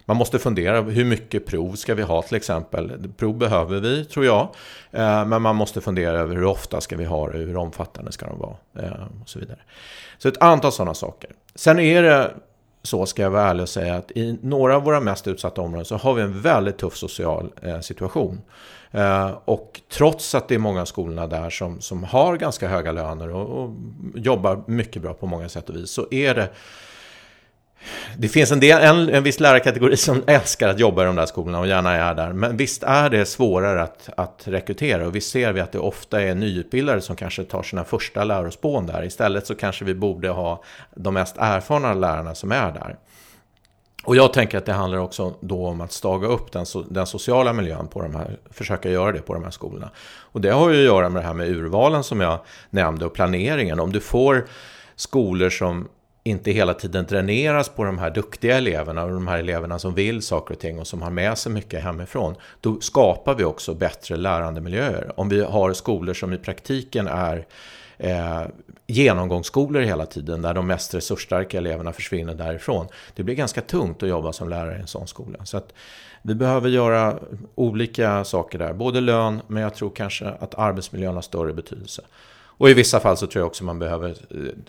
[0.04, 3.12] Man måste fundera, hur mycket prov ska vi ha till exempel?
[3.16, 4.48] Prov behöver vi, tror jag.
[4.90, 8.26] Eh, men man måste fundera över hur ofta ska vi ha det, hur omfattande ska
[8.26, 8.56] de vara?
[8.78, 9.58] Eh, och så vidare.
[10.18, 11.30] Så ett antal sådana saker.
[11.54, 12.34] Sen är det
[12.88, 15.84] så ska jag vara ärlig och säga att i några av våra mest utsatta områden
[15.84, 18.40] så har vi en väldigt tuff social eh, situation.
[18.90, 22.92] Eh, och trots att det är många av skolorna där som, som har ganska höga
[22.92, 23.70] löner och, och
[24.14, 26.50] jobbar mycket bra på många sätt och vis så är det
[28.16, 31.26] det finns en, del, en, en viss lärarkategori som älskar att jobba i de där
[31.26, 32.32] skolorna och gärna är där.
[32.32, 36.22] Men visst är det svårare att, att rekrytera och visst ser vi att det ofta
[36.22, 39.04] är nyutbildade som kanske tar sina första lärospån där.
[39.04, 40.62] Istället så kanske vi borde ha
[40.94, 42.96] de mest erfarna lärarna som är där.
[44.04, 47.52] Och jag tänker att det handlar också då om att staga upp den, den sociala
[47.52, 49.90] miljön på de här, försöka göra det på de här skolorna.
[50.32, 52.38] Och det har ju att göra med det här med urvalen som jag
[52.70, 53.80] nämnde och planeringen.
[53.80, 54.46] Om du får
[54.96, 55.88] skolor som
[56.28, 60.22] inte hela tiden dräneras på de här duktiga eleverna och de här eleverna som vill
[60.22, 64.16] saker och ting och som har med sig mycket hemifrån, då skapar vi också bättre
[64.16, 65.12] lärandemiljöer.
[65.16, 67.46] Om vi har skolor som i praktiken är
[67.98, 68.42] eh,
[68.86, 72.86] genomgångsskolor hela tiden där de mest resursstarka eleverna försvinner därifrån.
[73.14, 75.44] Det blir ganska tungt att jobba som lärare i en sån skola.
[75.44, 75.72] Så att
[76.22, 77.18] vi behöver göra
[77.54, 82.02] olika saker där, både lön men jag tror kanske att arbetsmiljön har större betydelse.
[82.58, 84.08] Och i vissa fall så tror jag också man behöver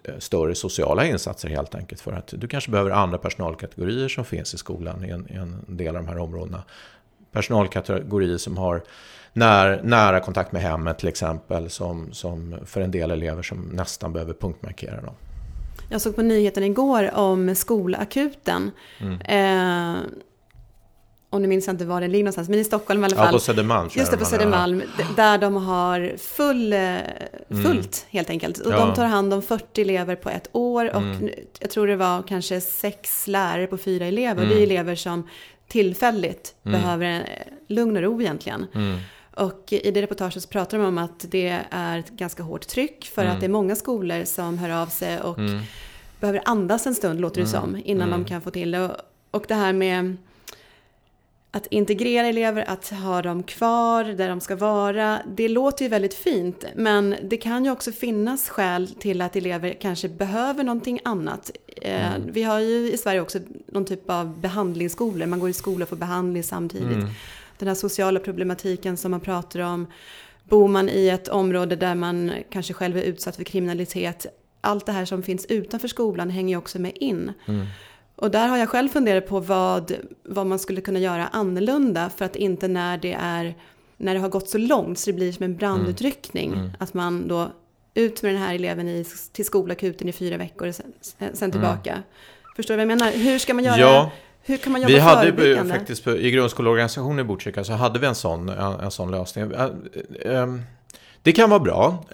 [0.04, 2.02] eh, större sociala insatser helt enkelt.
[2.02, 5.66] För att du kanske behöver andra personalkategorier som finns i skolan i en, i en
[5.68, 6.64] del av de här områdena.
[7.32, 8.84] Personalkategorier som har
[9.34, 11.70] när, nära kontakt med hemmet till exempel.
[11.70, 15.16] Som, som för en del elever som nästan behöver punktmarkera dem.
[15.90, 18.72] Jag såg på nyheten igår om skolakuten.
[19.00, 19.22] Mm.
[19.22, 20.02] Eh,
[21.30, 23.26] och nu minns jag inte var den ligger någonstans, men i Stockholm i alla fall.
[23.26, 23.90] Ja, på Södermalm.
[23.94, 24.84] Just det, på Södermalm.
[25.16, 27.04] Där de har full, eh, mm.
[27.50, 28.10] fullt mm.
[28.10, 28.60] helt enkelt.
[28.60, 28.86] Och ja.
[28.86, 31.30] de tar hand om 40 elever på ett år och mm.
[31.60, 34.44] jag tror det var kanske sex lärare på fyra elever.
[34.44, 34.50] Mm.
[34.50, 35.28] Det är elever som
[35.68, 36.82] tillfälligt mm.
[36.82, 37.30] behöver
[37.68, 38.66] lugn och ro egentligen.
[38.74, 39.00] Mm.
[39.36, 43.12] Och i det reportaget så pratar de om att det är ett ganska hårt tryck
[43.16, 45.38] för att det är många skolor som hör av sig och
[46.20, 48.92] behöver andas en stund, låter det som, innan de kan få till det.
[49.32, 50.18] Och det här med
[51.52, 56.14] att integrera elever, att ha dem kvar där de ska vara, det låter ju väldigt
[56.14, 56.66] fint.
[56.76, 61.52] Men det kan ju också finnas skäl till att elever kanske behöver någonting annat.
[61.82, 62.30] Eh, mm.
[62.32, 65.90] Vi har ju i Sverige också någon typ av behandlingsskolor, man går i skola och
[65.90, 66.98] får behandling samtidigt.
[66.98, 67.10] Mm.
[67.58, 69.88] Den här sociala problematiken som man pratar om.
[70.44, 74.26] Bor man i ett område där man kanske själv är utsatt för kriminalitet,
[74.62, 77.34] allt det här som finns utanför skolan hänger ju också med in.
[77.46, 77.66] Mm.
[78.22, 82.26] Och där har jag själv funderat på vad, vad man skulle kunna göra annorlunda för
[82.26, 83.56] att inte när det är
[83.98, 86.54] när det har gått så långt så det blir som en brandutryckning.
[86.54, 86.72] Mm.
[86.80, 87.52] Att man då
[87.94, 90.94] ut med den här eleven i, till skolakuten i fyra veckor och sen,
[91.34, 91.92] sen tillbaka.
[91.92, 92.04] Mm.
[92.56, 93.12] Förstår du vad jag menar?
[93.12, 93.78] Hur ska man göra?
[93.78, 94.12] Ja.
[94.42, 98.16] Hur kan man jobba vi hade faktiskt I grundskoleorganisationen i Botkyrka så hade vi en
[98.16, 99.52] sån, en, en sån lösning.
[101.24, 102.06] Det kan vara bra,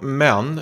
[0.00, 0.60] men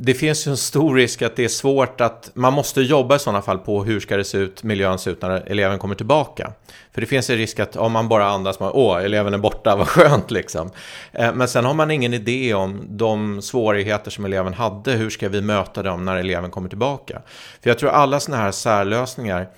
[0.00, 3.18] det finns ju en stor risk att det är svårt att, man måste jobba i
[3.18, 6.52] sådana fall på hur ska det se ut, miljön se ut när eleven kommer tillbaka.
[6.92, 9.76] För det finns en risk att om man bara andas, man, åh, eleven är borta,
[9.78, 10.70] vad skönt liksom.
[11.12, 15.28] Eh, men sen har man ingen idé om de svårigheter som eleven hade, hur ska
[15.28, 17.22] vi möta dem när eleven kommer tillbaka.
[17.62, 19.48] För jag tror alla sådana här särlösningar,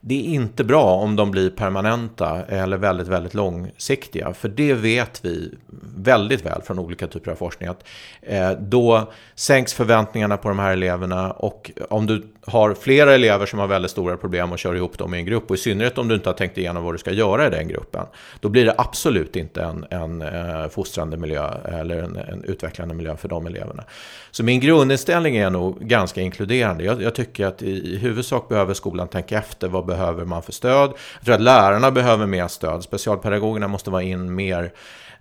[0.00, 4.34] det är inte bra om de blir permanenta eller väldigt, väldigt långsiktiga.
[4.34, 5.54] För det vet vi
[5.96, 7.68] väldigt väl från olika typer av forskning.
[7.68, 7.84] Att
[8.22, 13.58] eh, då sänks förväntningarna på de här eleverna och om du har flera elever som
[13.58, 16.08] har väldigt stora problem och kör ihop dem i en grupp och i synnerhet om
[16.08, 18.06] du inte har tänkt igenom vad du ska göra i den gruppen.
[18.40, 23.16] Då blir det absolut inte en, en eh, fostrande miljö eller en, en, utvecklande miljö
[23.16, 23.84] för de eleverna.
[24.30, 26.84] Så min grundinställning är nog ganska inkluderande.
[26.84, 30.52] Jag, jag tycker att i, i huvudsak behöver skolan tänka efter vad behöver man för
[30.52, 30.90] stöd.
[31.18, 32.82] Jag tror att lärarna behöver mer stöd.
[32.82, 34.72] Specialpedagogerna måste vara in mer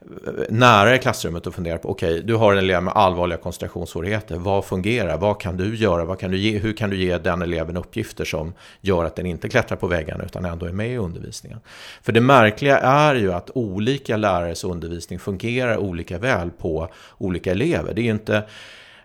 [0.01, 3.37] eh, nära i klassrummet och fundera på, okej, okay, du har en elev med allvarliga
[3.37, 4.35] koncentrationssvårigheter.
[4.35, 5.17] Vad fungerar?
[5.17, 6.05] Vad kan du göra?
[6.05, 9.25] Vad kan du ge, hur kan du ge den eleven uppgifter som gör att den
[9.25, 11.59] inte klättrar på väggarna utan ändå är med i undervisningen?
[12.01, 17.93] För det märkliga är ju att olika lärares undervisning fungerar olika väl på olika elever.
[17.93, 18.43] Det är inte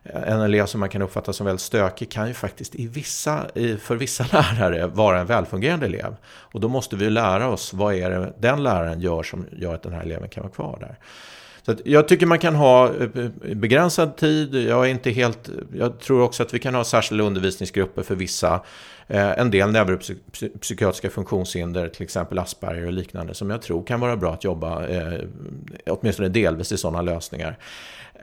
[0.05, 3.47] en elev som man kan uppfatta som väldigt stökig kan ju faktiskt i vissa,
[3.81, 6.17] för vissa lärare vara en välfungerande elev.
[6.27, 9.83] Och då måste vi lära oss vad är det den läraren gör som gör att
[9.83, 10.99] den här eleven kan vara kvar där.
[11.67, 14.55] Så jag tycker man kan ha eh, eh, begränsad tid.
[14.55, 18.61] Jag, är inte helt, jag tror också att vi kan ha särskilda undervisningsgrupper för vissa.
[19.07, 24.17] Eh, en del neuropsykiatriska funktionshinder, till exempel Asperger och liknande, som jag tror kan vara
[24.17, 24.83] bra att jobba,
[25.87, 27.59] åtminstone delvis i sådana lösningar.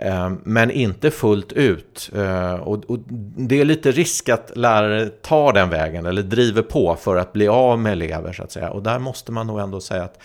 [0.02, 2.10] Eh, men inte fullt ut.
[2.16, 3.00] Eh, och,
[3.38, 7.48] det är lite risk att lärare tar den vägen eller driver på för att bli
[7.48, 8.70] av med elever så att säga.
[8.70, 10.20] Och där måste man nog ändå säga att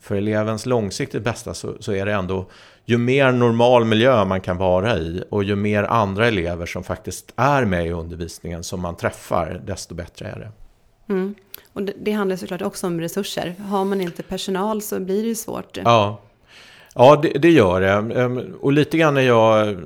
[0.00, 2.46] för elevens långsiktigt bästa så, så är det ändå
[2.84, 7.32] ju mer normal miljö man kan vara i och ju mer andra elever som faktiskt
[7.36, 10.52] är med i undervisningen som man träffar, desto bättre är det.
[11.12, 11.34] Mm.
[11.72, 13.54] Och det, det handlar såklart också om resurser.
[13.58, 15.76] Har man inte personal så blir det ju svårt.
[15.76, 16.20] Ja.
[16.94, 18.20] Ja, det, det, gör det.
[18.20, 19.76] Ehm, och lite grann när jag...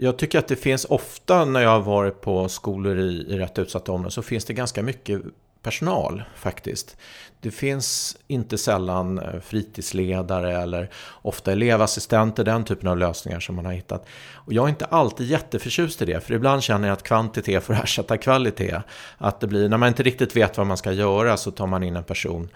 [0.00, 3.58] Jag tycker att det finns ofta när jag har varit på skolor i, i rätt
[3.58, 5.22] utsatta områden så finns det ganska mycket
[5.66, 6.96] personal faktiskt.
[7.40, 10.90] Det finns inte sällan eh, fritidsledare eller
[11.22, 14.06] ofta elevassistenter, den typen av lösningar som man har hittat.
[14.34, 17.74] Och jag är inte alltid jätteförtjust i det, för ibland känner jag att kvantitet får
[17.84, 18.80] ersätta kvalitet.
[19.18, 21.82] Att det blir, när man inte riktigt vet vad man ska göra så tar man
[21.82, 22.48] in en person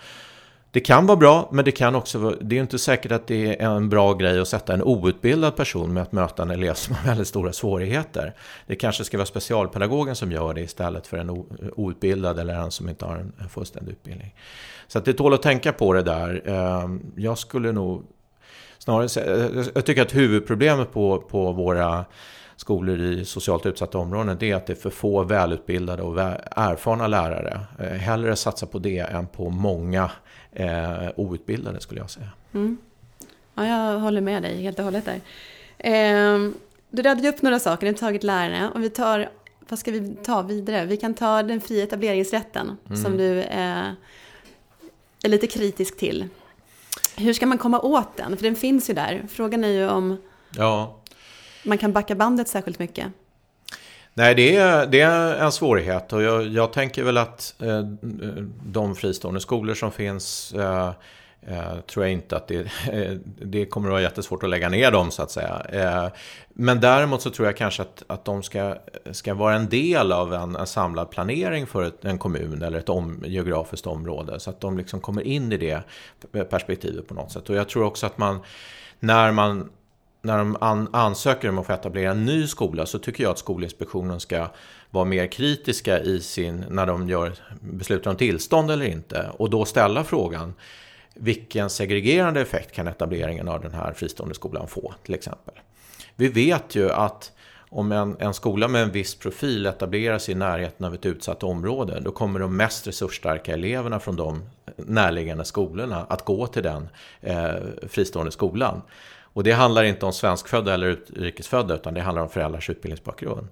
[0.72, 3.62] det kan vara bra, men det kan också vara, det är inte säkert att det
[3.62, 6.94] är en bra grej att sätta en outbildad person med att möta en elev som
[6.94, 8.34] har väldigt stora svårigheter.
[8.66, 11.30] Det kanske ska vara specialpedagogen som gör det istället för en
[11.76, 14.34] outbildad eller en som inte har en fullständig utbildning.
[14.86, 16.42] Så att det tål att tänka på det där.
[16.48, 18.02] Ehm, jag skulle nog
[18.78, 22.04] snarare säga, eh, jag tycker att huvudproblemet på, på våra
[22.56, 26.20] skolor i socialt utsatta områden, det är att det är för få välutbildade och
[26.56, 27.60] erfarna lärare.
[27.78, 30.10] Eh, hellre satsa på det än på många
[30.52, 32.28] eh, outbildade skulle jag säga.
[32.54, 32.78] Mm.
[33.54, 35.20] Ja, jag håller med dig helt och hållet där.
[35.78, 36.50] Eh,
[36.90, 39.30] du radade upp några saker, ni har tagit lärarna och vi tar,
[39.68, 40.84] vad ska vi ta vidare?
[40.84, 43.02] Vi kan ta den fria etableringsrätten mm.
[43.02, 43.88] som du eh,
[45.22, 46.28] är lite kritisk till.
[47.16, 48.36] Hur ska man komma åt den?
[48.36, 49.26] För den finns ju där.
[49.28, 50.16] Frågan är ju om
[50.56, 51.00] ja.
[51.62, 53.06] man kan backa bandet särskilt mycket.
[54.14, 57.80] Nej, det är, det är en svårighet och jag, jag tänker väl att eh,
[58.64, 60.92] de fristående skolor som finns eh,
[61.46, 62.60] eh, tror jag inte att det,
[62.92, 65.62] eh, det kommer att vara jättesvårt att lägga ner dem så att säga.
[65.72, 66.12] Eh,
[66.48, 68.76] men däremot så tror jag kanske att, att de ska,
[69.10, 72.88] ska vara en del av en, en samlad planering för ett, en kommun eller ett
[72.88, 74.40] om, geografiskt område.
[74.40, 75.82] Så att de liksom kommer in i det
[76.50, 77.50] perspektivet på något sätt.
[77.50, 78.40] Och jag tror också att man
[79.00, 79.68] när man
[80.22, 83.38] när de an ansöker om att få etablera en ny skola så tycker jag att
[83.38, 84.48] Skolinspektionen ska
[84.90, 89.30] vara mer kritiska i sin, när de gör, beslutar om tillstånd eller inte.
[89.38, 90.54] Och då ställa frågan,
[91.14, 95.54] vilken segregerande effekt kan etableringen av den här fristående skolan få till exempel?
[96.16, 97.32] Vi vet ju att
[97.72, 102.00] om en, en skola med en viss profil etableras i närheten av ett utsatt område,
[102.00, 104.42] då kommer de mest resursstarka eleverna från de
[104.76, 106.88] närliggande skolorna att gå till den
[107.20, 107.54] eh,
[107.88, 108.82] fristående skolan.
[109.32, 113.48] Och det handlar inte om svenskfödda eller utrikesfödda utan det handlar om föräldrars utbildningsbakgrund.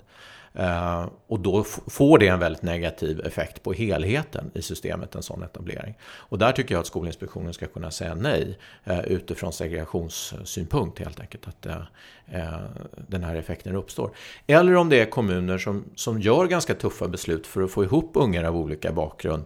[0.60, 5.42] Uh, och då får det en väldigt negativ effekt på helheten i systemet, en sån
[5.42, 5.98] etablering.
[6.04, 8.58] Och där tycker jag att Skolinspektionen ska kunna säga nej
[8.90, 12.60] uh, utifrån segregationssynpunkt helt enkelt, att uh,
[13.08, 14.10] den här effekten uppstår.
[14.46, 18.10] Eller om det är kommuner som, som gör ganska tuffa beslut för att få ihop
[18.14, 19.44] ungar av olika bakgrund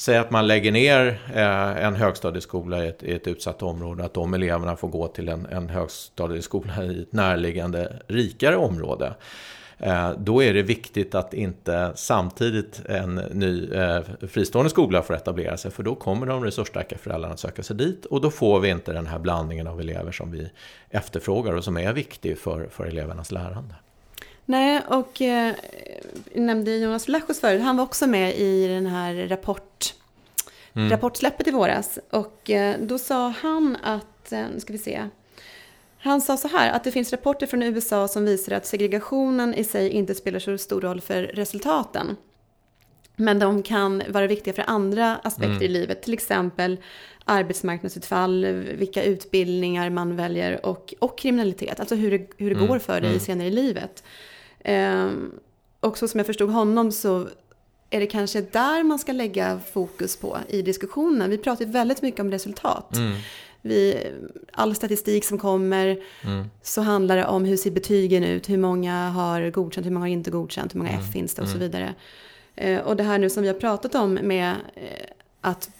[0.00, 4.14] Säg att man lägger ner eh, en högstadieskola i ett, i ett utsatt område, att
[4.14, 9.14] de eleverna får gå till en, en högstadieskola i ett närliggande rikare område.
[9.78, 15.56] Eh, då är det viktigt att inte samtidigt en ny eh, fristående skola får etablera
[15.56, 18.68] sig, för då kommer de resursstarka föräldrarna att söka sig dit och då får vi
[18.68, 20.50] inte den här blandningen av elever som vi
[20.90, 23.74] efterfrågar och som är viktig för, för elevernas lärande.
[24.50, 25.54] Nej, och eh,
[26.34, 29.94] nämnde Jonas Vlachos förut, han var också med i den här rapport,
[30.74, 30.90] mm.
[30.90, 31.98] rapportsläppet i våras.
[32.10, 35.04] Och eh, då sa han att, eh, nu ska vi se,
[35.98, 39.64] han sa så här, att det finns rapporter från USA som visar att segregationen i
[39.64, 42.16] sig inte spelar så stor roll för resultaten.
[43.16, 45.62] Men de kan vara viktiga för andra aspekter mm.
[45.62, 46.76] i livet, till exempel
[47.24, 48.44] arbetsmarknadsutfall,
[48.78, 52.68] vilka utbildningar man väljer och, och kriminalitet, alltså hur det, hur det mm.
[52.68, 53.20] går för dig mm.
[53.20, 54.02] senare i livet.
[54.64, 55.32] Um,
[55.80, 57.28] och så som jag förstod honom så
[57.90, 61.30] är det kanske där man ska lägga fokus på i diskussionen.
[61.30, 62.96] Vi pratar ju väldigt mycket om resultat.
[62.96, 63.12] Mm.
[63.62, 64.06] Vi,
[64.52, 66.50] all statistik som kommer mm.
[66.62, 70.10] så handlar det om hur ser betygen ut, hur många har godkänt, hur många har
[70.10, 71.02] inte godkänt, hur många mm.
[71.04, 71.68] F finns det och så mm.
[71.68, 71.94] vidare.
[72.56, 75.06] Eh, och det här nu som vi har pratat om med eh,
[75.40, 75.70] att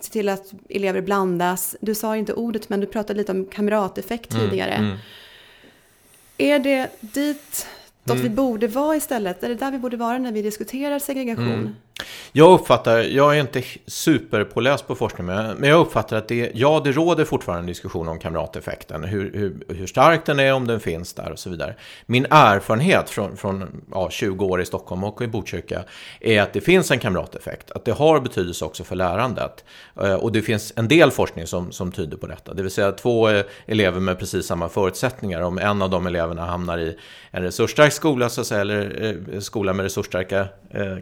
[0.00, 1.76] se till att elever blandas.
[1.80, 4.44] Du sa inte ordet men du pratade lite om kamrateffekt mm.
[4.44, 4.72] tidigare.
[4.72, 4.96] Mm.
[6.38, 7.66] Är det dit
[8.12, 8.22] Mm.
[8.22, 9.42] vi borde vara istället?
[9.42, 11.52] Är det där vi borde vara när vi diskuterar segregation?
[11.52, 11.74] Mm.
[12.32, 16.92] Jag uppfattar, jag är inte superpåläst på forskning, men jag uppfattar att det, ja, det
[16.92, 21.32] råder fortfarande diskussion om kamrateffekten, hur, hur, hur stark den är, om den finns där
[21.32, 21.74] och så vidare.
[22.06, 25.84] Min erfarenhet från, från ja, 20 år i Stockholm och i Botkyrka
[26.20, 29.64] är att det finns en kamrateffekt, att det har betydelse också för lärandet.
[30.02, 32.92] Eh, och det finns en del forskning som, som tyder på detta, det vill säga
[32.92, 36.98] två eh, elever med precis samma förutsättningar, om en av de eleverna hamnar i
[37.30, 39.04] en resursstark skola, så att säga, eller
[39.34, 40.48] eh, skola med resursstarka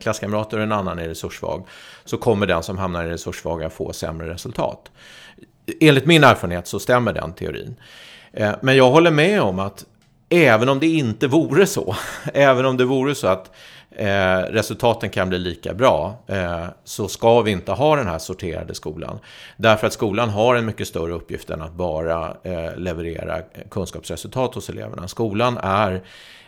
[0.01, 1.67] klasskamrater och en annan är resurssvag,
[2.05, 4.91] så kommer den som hamnar i resurssvaga få sämre resultat.
[5.81, 7.77] Enligt min erfarenhet så stämmer den teorin.
[8.33, 9.85] Eh, men jag håller med om att
[10.29, 11.97] även om det inte vore så,
[12.35, 13.51] även om det vore så att
[13.91, 18.75] eh, resultaten kan bli lika bra, eh, så ska vi inte ha den här sorterade
[18.75, 19.19] skolan.
[19.57, 23.41] Därför att skolan har en mycket större uppgift än att bara eh, leverera
[23.71, 25.09] kunskapsresultat hos eleverna.
[25.09, 26.03] Skolan är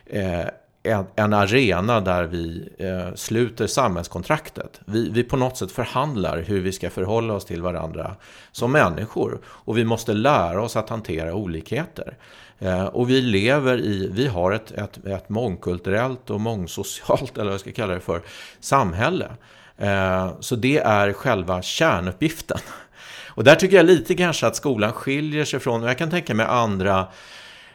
[0.07, 0.45] eh,
[0.85, 4.81] en, en arena där vi eh, sluter samhällskontraktet.
[4.85, 8.17] Vi, vi på något sätt förhandlar hur vi ska förhålla oss till varandra
[8.53, 9.41] som människor.
[9.47, 12.17] Och vi måste lära oss att hantera olikheter.
[12.59, 17.53] Eh, och vi lever i, vi har ett, ett, ett mångkulturellt och mångsocialt, eller vad
[17.53, 18.23] jag ska kalla det för,
[18.61, 19.29] samhälle.
[19.77, 22.59] Eh, så det är själva kärnuppgiften.
[23.37, 26.35] Och där tycker jag lite kanske att skolan skiljer sig från, och jag kan tänka
[26.35, 27.07] mig andra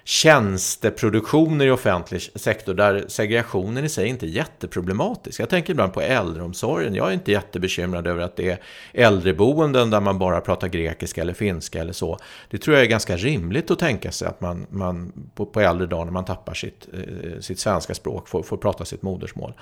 [0.04, 5.40] tjänsteproduktioner i offentlig sektor där segregationen i sig inte är jätteproblematisk.
[5.40, 6.96] Jag tänker ibland på äldreomsorgen.
[6.96, 8.60] Jag är inte jättebekymrad över att det är
[8.94, 12.18] äldreboenden där man bara pratar grekiska eller finska eller så.
[12.50, 15.88] Det tror jag är ganska rimligt att tänka sig att man, man på, på äldre
[15.88, 19.54] dagar när man tappar sitt, eh, sitt svenska språk får, får prata sitt modersmål.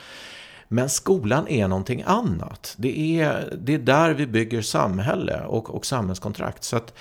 [0.68, 2.76] Men skolan är någonting annat.
[2.78, 6.64] Det är, det är där vi bygger samhälle och, och samhällskontrakt.
[6.64, 6.94] Så att,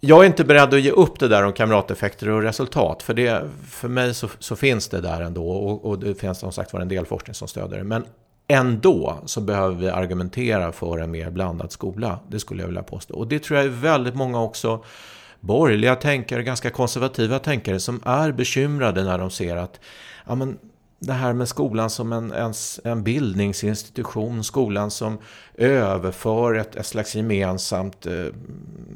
[0.00, 3.02] jag är inte beredd att ge upp det där om kamrateffekter och resultat.
[3.02, 5.48] För, det, för mig så, så finns det där ändå.
[5.50, 7.84] Och, och det finns som sagt var en del forskning som stöder det.
[7.84, 8.04] Men
[8.48, 12.18] ändå så behöver vi argumentera för en mer blandad skola.
[12.28, 13.14] Det skulle jag vilja påstå.
[13.14, 14.84] Och det tror jag är väldigt många också
[15.40, 19.80] borgerliga tänkare, ganska konservativa tänkare som är bekymrade när de ser att
[20.26, 20.58] ja, men
[20.98, 22.54] det här med skolan som en, en,
[22.84, 25.18] en bildningsinstitution, skolan som
[25.54, 28.26] överför ett, ett slags gemensamt, eh,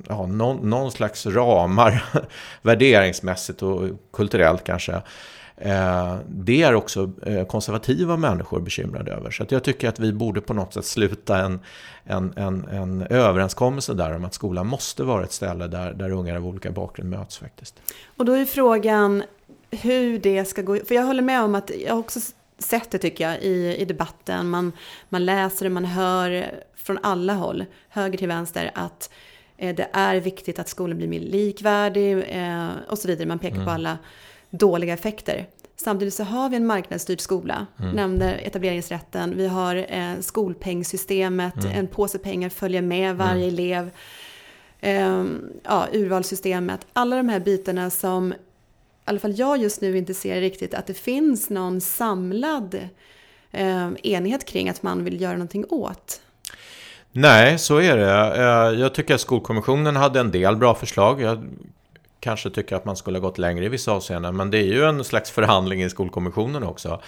[0.09, 2.05] ja, någon, någon slags ramar
[2.63, 3.83] värderingsmässigt och
[4.13, 5.03] kulturellt kanske.
[5.63, 9.31] Eh, det är också eh, konservativa människor bekymrade över.
[9.31, 11.61] Så jag tycker att vi borde på något sätt sluta en,
[12.05, 16.37] en, en, en överenskommelse där om att skolan måste vara ett ställe där, där ungar
[16.37, 17.83] av olika bakgrund möts faktiskt.
[18.17, 19.23] Och då är frågan,
[19.71, 20.77] hur det ska gå.
[20.77, 22.21] För jag håller med om att jag har också
[22.59, 24.51] sett det tycker jag i, i debatten.
[24.51, 24.73] Man,
[25.09, 29.11] man läser det, man hör från alla håll, höger till vänster, att
[29.57, 33.27] eh, det är viktigt att skolan blir mer likvärdig eh, och så vidare.
[33.27, 33.67] Man pekar mm.
[33.67, 33.99] på alla
[34.51, 35.47] dåliga effekter.
[35.77, 37.91] Samtidigt så har vi en marknadsstyrd skola, mm.
[37.91, 39.37] nämnde etableringsrätten.
[39.37, 41.79] Vi har eh, skolpengssystemet, mm.
[41.79, 43.55] en påse pengar följer med varje mm.
[43.55, 43.91] elev.
[44.81, 45.25] Eh,
[45.63, 48.35] ja, urvalssystemet, alla de här bitarna som
[49.11, 52.75] alla fall jag just nu inte ser riktigt att det finns någon samlad
[53.51, 56.21] eh, enighet kring att man vill göra någonting åt.
[57.13, 58.37] Nej, så är det.
[58.37, 61.21] Eh, jag tycker att Skolkommissionen hade en del bra förslag.
[61.21, 61.49] Jag
[62.21, 64.85] kanske tycker att man skulle ha gått längre i vissa avseenden, men det är ju
[64.85, 67.01] en slags förhandling i Skolkommissionen också.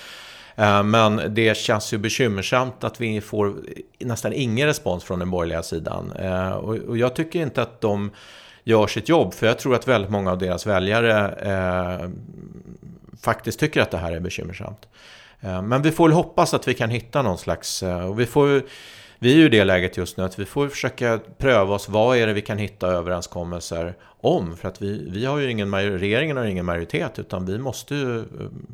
[0.56, 3.54] Eh, men det känns ju bekymmersamt att vi får
[3.98, 6.12] nästan ingen respons från den borgerliga sidan.
[6.12, 8.10] Eh, och jag tycker inte att de
[8.64, 12.08] gör sitt jobb, för jag tror att väldigt många av deras väljare eh,
[13.22, 14.88] faktiskt tycker att det här är bekymmersamt.
[15.40, 17.82] Eh, men vi får väl hoppas att vi kan hitta någon slags...
[17.82, 18.62] Eh, och vi, får,
[19.18, 21.88] vi är ju i det läget just nu att vi får försöka pröva oss.
[21.88, 24.56] Vad är det vi kan hitta överenskommelser om?
[24.56, 28.18] För att vi, vi har ju ingen, regeringen har ingen majoritet utan vi måste ju
[28.18, 28.24] eh,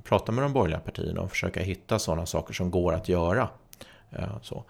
[0.05, 3.49] prata med de borgerliga partierna och försöka hitta sådana saker som går att göra.
[4.43, 4.65] Så.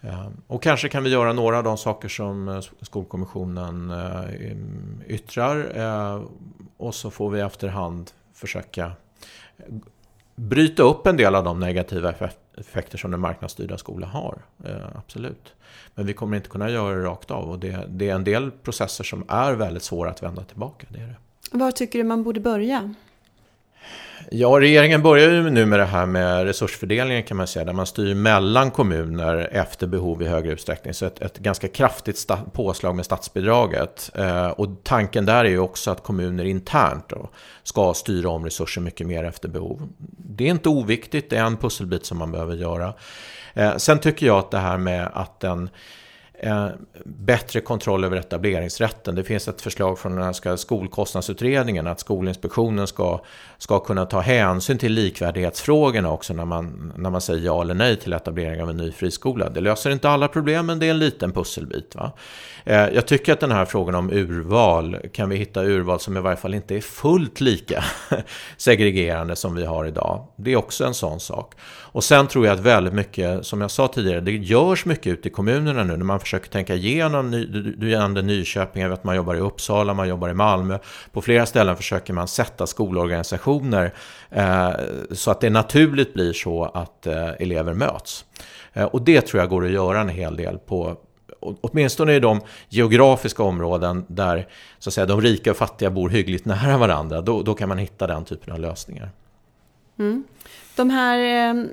[0.00, 5.72] Ehm, och kanske kan vi göra några av de saker som eh, Skolkommissionen eh, yttrar
[5.74, 6.28] ehm,
[6.76, 8.92] och så får vi efterhand försöka
[10.34, 12.14] bryta upp en del av de negativa
[12.56, 14.38] effekter som den marknadsstyrda skolan har.
[14.64, 15.54] Ehm, absolut.
[15.94, 18.50] Men vi kommer inte kunna göra det rakt av och det, det är en del
[18.50, 20.86] processer som är väldigt svåra att vända tillbaka.
[20.90, 21.16] Det är det.
[21.50, 22.94] Var tycker du man borde börja?
[24.30, 27.86] Ja, regeringen börjar ju nu med det här med resursfördelningen kan man säga, där man
[27.86, 30.94] styr mellan kommuner efter behov i högre utsträckning.
[30.94, 34.10] Så ett, ett ganska kraftigt påslag med statsbidraget.
[34.14, 37.28] Eh, och tanken där är ju också att kommuner internt då,
[37.62, 39.88] ska styra om resurser mycket mer efter behov.
[40.18, 42.94] Det är inte oviktigt, det är en pusselbit som man behöver göra.
[43.54, 45.70] Eh, sen tycker jag att det här med att den
[46.38, 46.68] Eh,
[47.04, 49.14] bättre kontroll över etableringsrätten.
[49.14, 53.20] Det finns ett förslag från den här skolkostnadsutredningen att Skolinspektionen ska,
[53.58, 57.96] ska kunna ta hänsyn till likvärdighetsfrågorna också när man, när man säger ja eller nej
[57.96, 59.48] till etablering av en ny friskola.
[59.48, 61.94] Det löser inte alla problem men det är en liten pusselbit.
[61.94, 62.12] Va?
[62.64, 66.20] Eh, jag tycker att den här frågan om urval, kan vi hitta urval som i
[66.20, 67.84] varje fall inte är fullt lika
[68.56, 70.26] segregerande som vi har idag.
[70.36, 71.54] Det är också en sån sak.
[71.96, 75.28] Och sen tror jag att väldigt mycket, som jag sa tidigare, det görs mycket ute
[75.28, 77.30] i kommunerna nu när man försöker tänka igenom,
[77.78, 80.78] du nämnde Nyköping, jag vet att man jobbar i Uppsala, man jobbar i Malmö.
[81.12, 83.94] På flera ställen försöker man sätta skolorganisationer
[84.30, 84.70] eh,
[85.12, 88.24] så att det naturligt blir så att eh, elever möts.
[88.72, 90.96] Eh, och det tror jag går att göra en hel del på,
[91.40, 94.48] åtminstone i de geografiska områden där
[94.78, 97.78] så att säga, de rika och fattiga bor hyggligt nära varandra, då, då kan man
[97.78, 99.10] hitta den typen av lösningar.
[99.98, 100.24] Mm.
[100.76, 101.64] De här eh,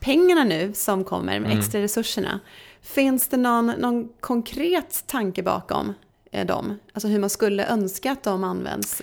[0.00, 1.58] pengarna nu som kommer mm.
[1.58, 2.40] extra resurserna,
[2.82, 5.94] finns det någon, någon konkret tanke bakom
[6.32, 6.78] eh, dem?
[6.92, 9.02] Alltså hur man skulle önska att de används?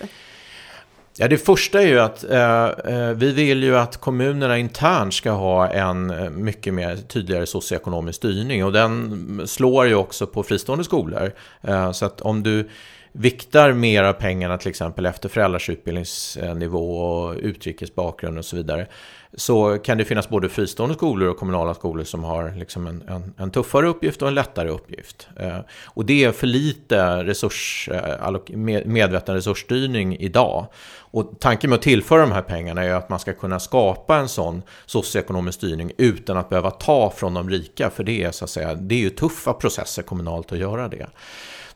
[1.16, 5.30] Ja, det första är ju att eh, eh vi vill ju att kommunerna internt ska
[5.30, 10.84] ha en eh, mycket mer tydligare socioekonomisk styrning och den slår ju också på fristående
[10.84, 11.32] skolor.
[11.62, 12.68] Eh, så att om du
[13.12, 18.86] viktar mer av pengarna till exempel efter föräldrars utbildningsnivå och utrikes bakgrund och så vidare
[19.34, 23.34] så kan det finnas både fristående skolor och kommunala skolor som har liksom en, en,
[23.36, 25.28] en tuffare uppgift och en lättare uppgift.
[25.36, 28.30] Eh, och det är för lite resurs, eh,
[28.84, 30.66] medveten resursstyrning idag.
[30.98, 34.28] Och tanken med att tillföra de här pengarna är att man ska kunna skapa en
[34.28, 37.90] sån socioekonomisk styrning utan att behöva ta från de rika.
[37.90, 41.06] För det är, så att säga, det är ju tuffa processer kommunalt att göra det.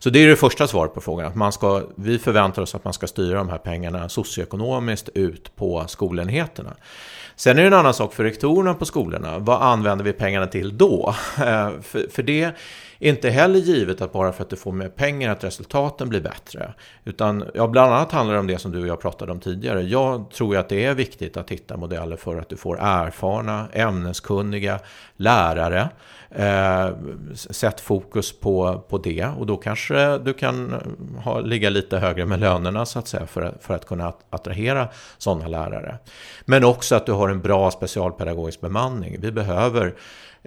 [0.05, 1.27] Så det är det första svaret på frågan.
[1.27, 5.55] Att man ska, vi förväntar oss att man ska styra de här pengarna socioekonomiskt ut
[5.55, 6.75] på skolenheterna.
[7.35, 9.39] Sen är det en annan sak för rektorerna på skolorna.
[9.39, 11.15] Vad använder vi pengarna till då?
[11.37, 12.51] Eh, för, för det
[12.99, 16.73] inte heller givet att bara för att du får mer pengar att resultaten blir bättre.
[17.03, 19.81] Utan ja, bland annat handlar det om det som du och jag pratade om tidigare.
[19.81, 24.79] Jag tror att det är viktigt att hitta modeller för att du får erfarna, ämneskunniga
[25.17, 25.89] lärare
[26.37, 26.89] Eh,
[27.33, 32.25] sätt fokus på, på det och då kanske du kan eh, ha, ligga lite högre
[32.25, 34.87] med lönerna så att säga för, för att kunna attrahera
[35.17, 35.97] sådana lärare.
[36.45, 39.17] Men också att du har en bra specialpedagogisk bemanning.
[39.19, 39.95] Vi behöver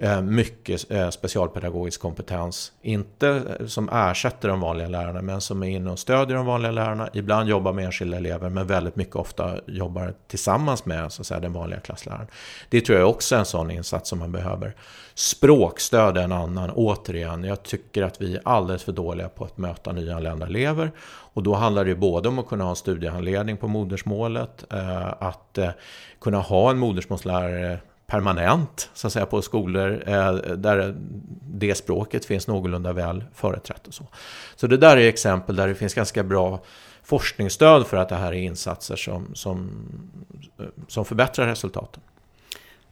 [0.01, 2.71] Eh, mycket eh, specialpedagogisk kompetens.
[2.81, 3.27] Inte
[3.59, 7.09] eh, som ersätter de vanliga lärarna men som är inne och stödjer de vanliga lärarna.
[7.13, 11.39] Ibland jobbar med enskilda elever men väldigt mycket ofta jobbar tillsammans med så att säga,
[11.39, 12.27] den vanliga klassläraren.
[12.69, 14.75] Det tror jag också är en sån insats som man behöver.
[15.13, 16.69] Språkstöd är en annan.
[16.69, 20.91] Återigen, jag tycker att vi är alldeles för dåliga på att möta nyanlända elever.
[21.33, 24.65] Och då handlar det både om att kunna ha en studiehandledning på modersmålet,
[25.19, 25.59] att
[26.21, 27.79] kunna ha en modersmålslärare
[28.09, 30.95] permanent så att säga, på skolor eh, där
[31.53, 33.87] det språket finns någorlunda väl företrätt.
[33.87, 34.03] Och så.
[34.55, 36.61] så det där är exempel där det finns ganska bra
[37.03, 39.71] forskningsstöd för att det här är insatser som, som,
[40.87, 42.03] som förbättrar resultaten.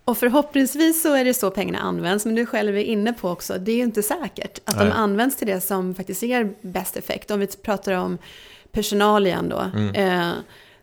[0.05, 3.57] Och förhoppningsvis så är det så pengarna används, men du själv är inne på också,
[3.59, 4.85] det är ju inte säkert att Nej.
[4.85, 7.31] de används till det som faktiskt ger bäst effekt.
[7.31, 8.17] Om vi pratar om
[8.71, 9.59] personal igen då.
[9.59, 9.95] Mm.
[9.95, 10.33] Eh,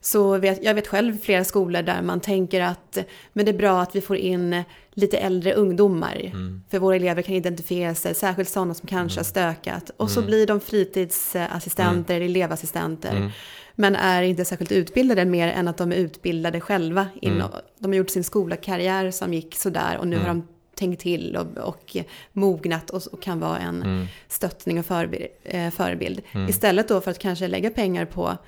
[0.04, 2.98] Så vet, jag vet själv flera skolor där man tänker att
[3.32, 4.62] men det är bra att vi får in
[4.94, 6.20] lite äldre ungdomar.
[6.24, 6.62] Mm.
[6.70, 9.24] För våra elever kan identifiera sig, särskilt sådana som kanske mm.
[9.24, 9.90] har stökat.
[9.96, 10.26] Och så mm.
[10.26, 12.28] blir de fritidsassistenter, mm.
[12.28, 13.16] elevassistenter.
[13.16, 13.30] Mm.
[13.74, 17.06] Men är inte särskilt utbildade mer än att de är utbildade själva.
[17.22, 17.50] Inom, mm.
[17.78, 21.68] De har gjort sin skolakarriär som gick sådär och nu har de tänkt till och,
[21.68, 21.96] och
[22.32, 24.06] mognat och, och, kan vara en mm.
[24.28, 25.26] stöttning och förebild.
[25.44, 26.22] Eh, förebild.
[26.48, 28.38] Istället då för att kanske lägga pengar på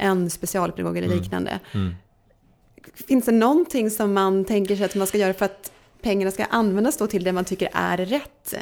[0.00, 1.60] en specialpedagog eller liknande.
[1.72, 1.94] Mm.
[3.08, 5.72] Finns det någonting som man tänker sig att man ska göra för att
[6.02, 8.54] pengarna ska användas då till det man tycker är rätt.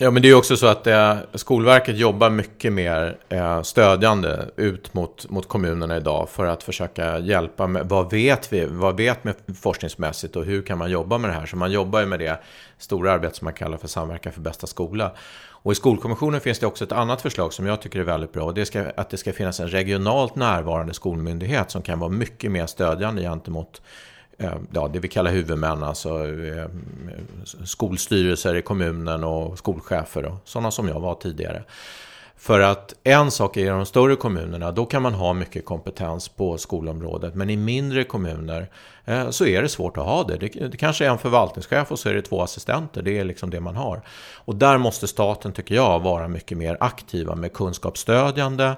[0.00, 4.94] Ja, men det är också så att eh, Skolverket jobbar mycket mer eh, stödjande ut
[4.94, 9.54] mot, mot kommunerna idag för att försöka hjälpa med vad vet vi, vad vet vi
[9.54, 11.46] forskningsmässigt och hur kan man jobba med det här?
[11.46, 12.40] Så man jobbar ju med det
[12.78, 15.12] stora arbete som man kallar för Samverkan för bästa skola.
[15.62, 18.44] Och i Skolkommissionen finns det också ett annat förslag som jag tycker är väldigt bra.
[18.44, 22.50] Och det är att det ska finnas en regionalt närvarande skolmyndighet som kan vara mycket
[22.50, 23.82] mer stödjande gentemot
[24.38, 26.66] eh, ja, det vi kallar huvudmän, alltså eh,
[27.64, 31.64] skolstyrelser i kommunen och skolchefer och sådana som jag var tidigare.
[32.38, 36.28] För att en sak är i de större kommunerna, då kan man ha mycket kompetens
[36.28, 37.34] på skolområdet.
[37.34, 38.70] Men i mindre kommuner
[39.04, 40.36] eh, så är det svårt att ha det.
[40.36, 40.68] det.
[40.68, 40.76] det.
[40.76, 43.02] kanske är en förvaltningschef och så är det två assistenter.
[43.02, 44.02] Det är liksom det man har.
[44.34, 48.76] Och där måste staten, tycker jag, vara mycket mer aktiva med kunskapsstödjande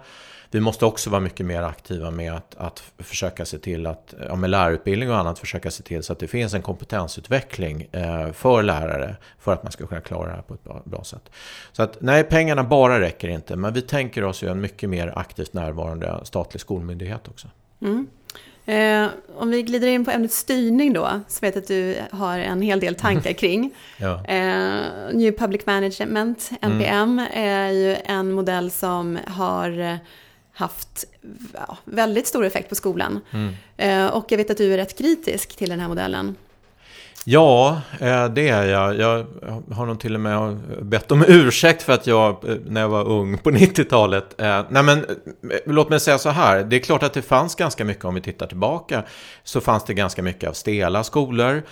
[0.50, 4.36] vi måste också vara mycket mer aktiva med att, att försöka se till att, ja,
[4.36, 8.62] med lärarutbildning och annat, försöka se till så att det finns en kompetensutveckling eh, för
[8.62, 11.30] lärare för att man ska kunna klara det här på ett bra, bra, sätt.
[11.72, 15.12] Så att nej, pengarna bara räcker inte, men vi tänker oss ju en mycket mer
[15.18, 17.48] aktivt närvarande statlig skolmyndighet också.
[17.82, 18.06] Mm.
[18.66, 22.38] Eh, om vi glider in på ämnet styrning då, så vet jag att du har
[22.38, 23.74] en hel del tankar kring.
[23.96, 24.24] ja.
[24.24, 24.82] eh,
[25.12, 27.26] New Public Management, NPM, mm.
[27.32, 29.98] är ju en modell som har
[30.52, 31.04] haft
[31.54, 33.20] ja, väldigt stor effekt på skolan.
[33.30, 33.54] Mm.
[33.76, 36.36] Eh, och jag vet att du är rätt kritisk till den här modellen.
[37.24, 38.98] Ja, eh, det är jag.
[38.98, 39.26] Jag
[39.74, 43.08] har nog till och med bett om ursäkt för att jag, eh, när jag var
[43.08, 44.40] ung på 90-talet...
[44.40, 45.06] Eh, nej men,
[45.66, 46.64] låt mig säga så här.
[46.64, 49.02] Det är klart att det fanns ganska mycket, om vi tittar tillbaka,
[49.44, 51.62] så fanns det ganska mycket av stela skolor.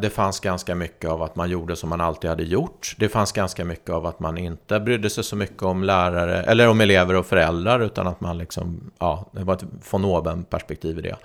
[0.00, 2.94] Det fanns ganska mycket av att man gjorde som man alltid hade gjort.
[2.98, 6.68] Det fanns ganska mycket av att man inte brydde sig så mycket om lärare, eller
[6.68, 10.98] om elever och föräldrar, utan att man liksom, ja, det var ett von oben perspektiv
[10.98, 11.16] i det.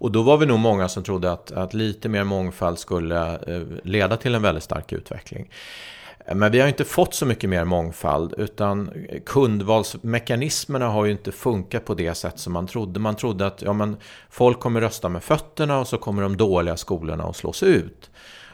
[0.00, 3.62] Och då var vi nog många som trodde att, att lite mer mångfald skulle eh,
[3.82, 5.50] leda till en väldigt stark utveckling.
[6.34, 8.90] Men vi har inte fått så mycket mer mångfald utan
[9.26, 13.00] kundvalsmekanismerna har ju inte funkat på det sätt som man trodde.
[13.00, 13.96] Man trodde att ja, men
[14.30, 18.10] folk kommer rösta med fötterna och så kommer de dåliga skolorna att slås ut.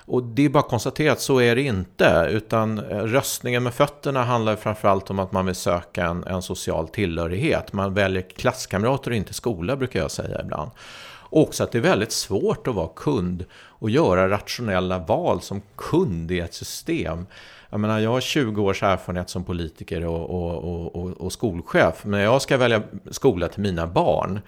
[0.07, 2.29] Och det är bara att konstatera att så är det inte.
[2.31, 6.89] Utan eh, röstningen med fötterna handlar framförallt om att man vill söka en, en social
[6.89, 7.73] tillhörighet.
[7.73, 10.71] Man väljer klasskamrater och inte skola brukar jag säga ibland.
[11.35, 15.63] Och också att det är väldigt svårt att vara kund och göra rationella val som
[15.77, 17.27] kund i ett system.
[17.71, 22.05] Jag menar, jag har 20 års erfarenhet som politiker och, och, och, och skolchef.
[22.05, 24.41] Men när jag ska välja skola till mina barn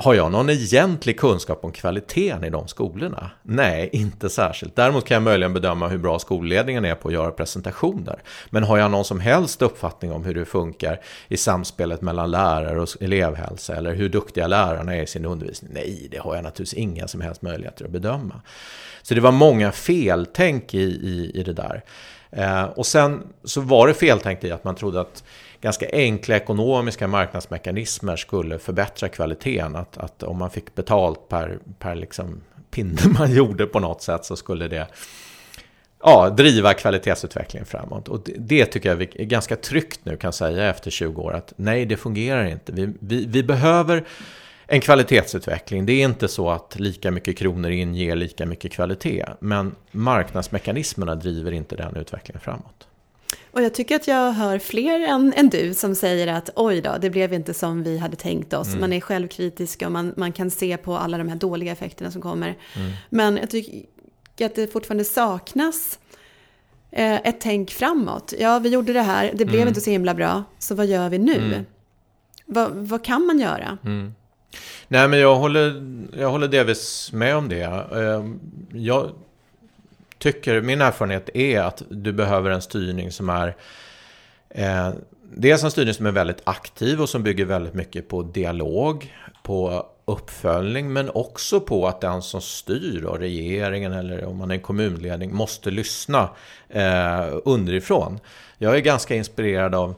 [0.00, 3.30] har jag någon egentlig kunskap om kvaliteten i de skolorna?
[3.42, 4.76] Nej, inte särskilt.
[4.76, 8.22] Däremot kan jag möjligen bedöma hur bra skolledningen är på att göra presentationer.
[8.50, 12.80] Men har jag någon som helst uppfattning om hur det funkar i samspelet mellan lärare
[12.80, 15.70] och elevhälsa eller hur duktiga lärarna är i sin undervisning?
[15.74, 18.40] Nej, det har jag naturligtvis inga som helst möjligheter att bedöma.
[19.02, 21.84] Så det var många feltänk i, i, i det där.
[22.30, 25.24] Eh, och sen så var det feltänkt i att man trodde att
[25.60, 29.76] ganska enkla ekonomiska marknadsmekanismer skulle förbättra kvaliteten.
[29.76, 32.40] Att, att om man fick betalt per, per liksom
[32.70, 34.86] pinne man gjorde på något sätt så skulle det
[36.02, 38.08] ja, driva kvalitetsutvecklingen framåt.
[38.08, 41.52] Och det, det, tycker jag är ganska tryggt nu kan säga efter 20 år att
[41.56, 42.72] nej, det fungerar inte.
[42.72, 44.04] Vi, vi, vi behöver
[44.66, 45.86] en kvalitetsutveckling.
[45.86, 49.24] Det är inte så att lika mycket kronor in ger lika mycket kvalitet.
[49.40, 52.88] Men marknadsmekanismerna driver inte den utvecklingen framåt.
[53.50, 56.96] Och jag tycker att jag hör fler än, än du som säger att oj då,
[57.00, 58.68] det blev inte som vi hade tänkt oss.
[58.68, 58.80] Mm.
[58.80, 62.22] Man är självkritisk och man, man kan se på alla de här dåliga effekterna som
[62.22, 62.56] kommer.
[62.76, 62.92] Mm.
[63.10, 65.98] Men jag tycker att det fortfarande saknas
[66.90, 68.34] eh, ett tänk framåt.
[68.38, 69.68] Ja, vi gjorde det här, det blev mm.
[69.68, 71.36] inte så himla bra, så vad gör vi nu?
[71.36, 71.66] Mm.
[72.46, 73.78] Va, vad kan man göra?
[73.84, 74.14] Mm.
[74.88, 75.82] Nej, men jag håller,
[76.18, 77.62] jag håller delvis med om det.
[77.62, 78.24] Eh,
[78.80, 79.10] jag
[80.18, 83.56] tycker, min erfarenhet är att du behöver en styrning som är
[84.50, 84.90] eh,
[85.36, 89.86] Dels en styrning som är väldigt aktiv och som bygger väldigt mycket på dialog, på
[90.04, 94.60] uppföljning, men också på att den som styr, då, regeringen eller om man är en
[94.60, 96.30] kommunledning, måste lyssna
[96.68, 98.20] eh, underifrån.
[98.58, 99.94] Jag är ganska inspirerad av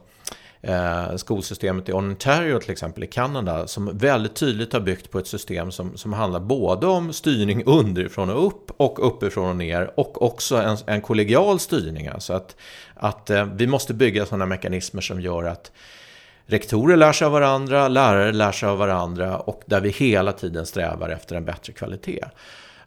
[0.63, 5.27] eh, skolsystemet i Ontario till exempel i Kanada som väldigt tydligt har byggt på ett
[5.27, 10.23] system som, som handlar både om styrning underifrån och upp och uppifrån och ner och
[10.23, 12.09] också en, en kollegial styrning.
[12.09, 12.57] Alltså att,
[12.95, 15.73] att eh, vi måste bygga sådana mekanismer som gör att
[16.47, 20.67] rektorer lär sig av varandra, lärare lär sig av varandra och där vi hela tiden
[20.67, 22.25] strävar efter en bättre kvalitet.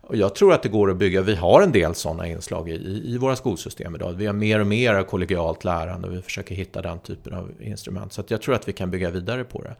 [0.08, 3.01] Och jag tror att det går att bygga, vi har en del sådana inslag i,
[3.06, 4.14] i våra skolsystem idag.
[4.14, 8.14] Vi har mer och mer kollegialt lärande och vi försöker hitta den typen av instrument.
[8.14, 9.76] Så jag tror att vi kan bygga vidare på det.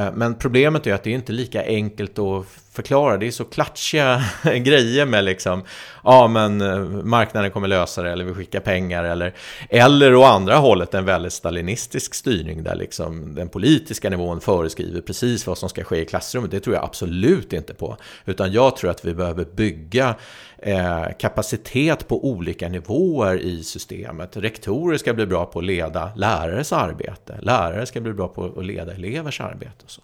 [0.00, 2.46] Eh, men problemet är att det är inte lika enkelt att
[2.78, 3.16] förklara.
[3.16, 5.62] Det är så klatschiga grejer med liksom,
[6.04, 9.34] ja men eh, marknaden kommer lösa det eller vi skickar pengar eller,
[9.70, 15.46] eller å andra hållet en väldigt stalinistisk styrning där liksom den politiska nivån föreskriver precis
[15.46, 16.50] vad som ska ske i klassrummet.
[16.50, 17.96] Det tror jag absolut inte på.
[18.24, 20.14] Utan jag tror att vi behöver bygga
[20.58, 24.36] eh, kapacitet på olika nivåer i systemet.
[24.36, 27.38] Rektorer ska bli bra på att leda lärares arbete.
[27.42, 29.84] Lärare ska bli bra på att leda elevers arbete.
[29.84, 30.02] Och så.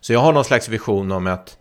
[0.00, 1.58] så jag har någon slags vision om ett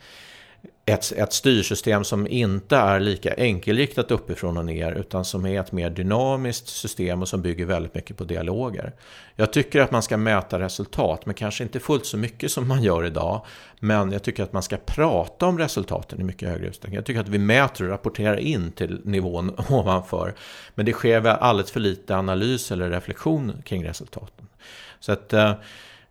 [0.94, 5.72] ett, ett styrsystem som inte är lika enkelriktat uppifrån och ner utan som är ett
[5.72, 8.94] mer dynamiskt system och som bygger väldigt mycket på dialoger.
[9.36, 12.84] Jag tycker att man ska mäta resultat, men kanske inte fullt så mycket som man
[12.84, 13.46] gör idag.
[13.80, 16.96] Men jag tycker att man ska prata om resultaten i mycket högre utsträckning.
[16.96, 20.34] Jag tycker att vi mäter och rapporterar in till nivån ovanför.
[20.76, 24.48] Men det sker väl alldeles för lite analys eller reflektion kring resultaten.
[25.00, 25.54] Så att eh,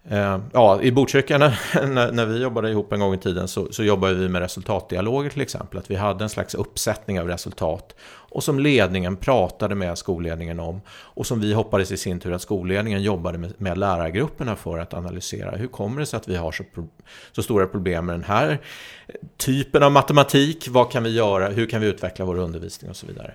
[0.09, 3.85] Eh, ja, I Botkyrka när, när, vi jobbade ihop en gång i tiden så, så
[3.85, 5.79] jobbade vi med resultatdialoger till exempel.
[5.79, 7.95] Att vi hade en slags uppsättning av resultat
[8.33, 12.43] och som ledningen pratade med skolledningen om och som vi hoppades i sin tur att
[12.43, 15.51] skolledningen jobbade med, med lärargrupperna för att analysera.
[15.57, 16.65] Hur kommer det sig att vi har så,
[17.33, 18.59] så stora problem med den här
[19.37, 20.69] typen av matematik?
[20.69, 21.49] Vad kan vi göra?
[21.49, 23.35] Hur kan vi utveckla vår undervisning och så vidare?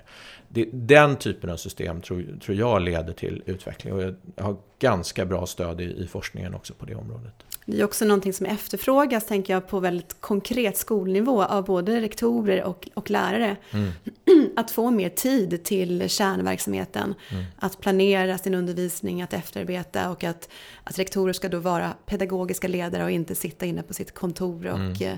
[0.55, 5.25] Det, den typen av system tror, tror jag leder till utveckling och jag har ganska
[5.25, 7.33] bra stöd i, i forskningen också på det området.
[7.65, 12.63] Det är också någonting som efterfrågas, tänker jag, på väldigt konkret skolnivå av både rektorer
[12.63, 13.55] och, och lärare.
[13.71, 13.91] Mm.
[14.55, 17.43] Att få mer tid till kärnverksamheten, mm.
[17.59, 20.49] att planera sin undervisning, att efterarbeta och att,
[20.83, 24.79] att rektorer ska då vara pedagogiska ledare och inte sitta inne på sitt kontor och
[24.79, 25.17] mm eh,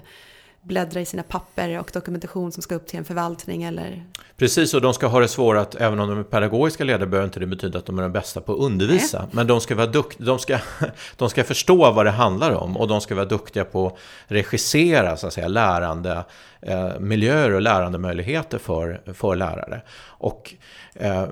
[0.68, 4.04] bläddra i sina papper och dokumentation som ska upp till en förvaltning eller...
[4.38, 7.28] Precis, och de ska ha det svårt att, även om de är pedagogiska ledare, behöver
[7.28, 9.20] inte det betyda att de är de bästa på att undervisa.
[9.20, 9.30] Nej.
[9.32, 10.58] Men de ska vara duktiga, de ska,
[11.16, 13.98] de ska förstå vad det handlar om och de ska vara duktiga på att
[14.28, 16.26] regissera, så att säga, lärande
[16.62, 19.82] eh, miljöer och lärandemöjligheter för, för lärare.
[20.04, 20.54] Och
[20.94, 21.26] eh,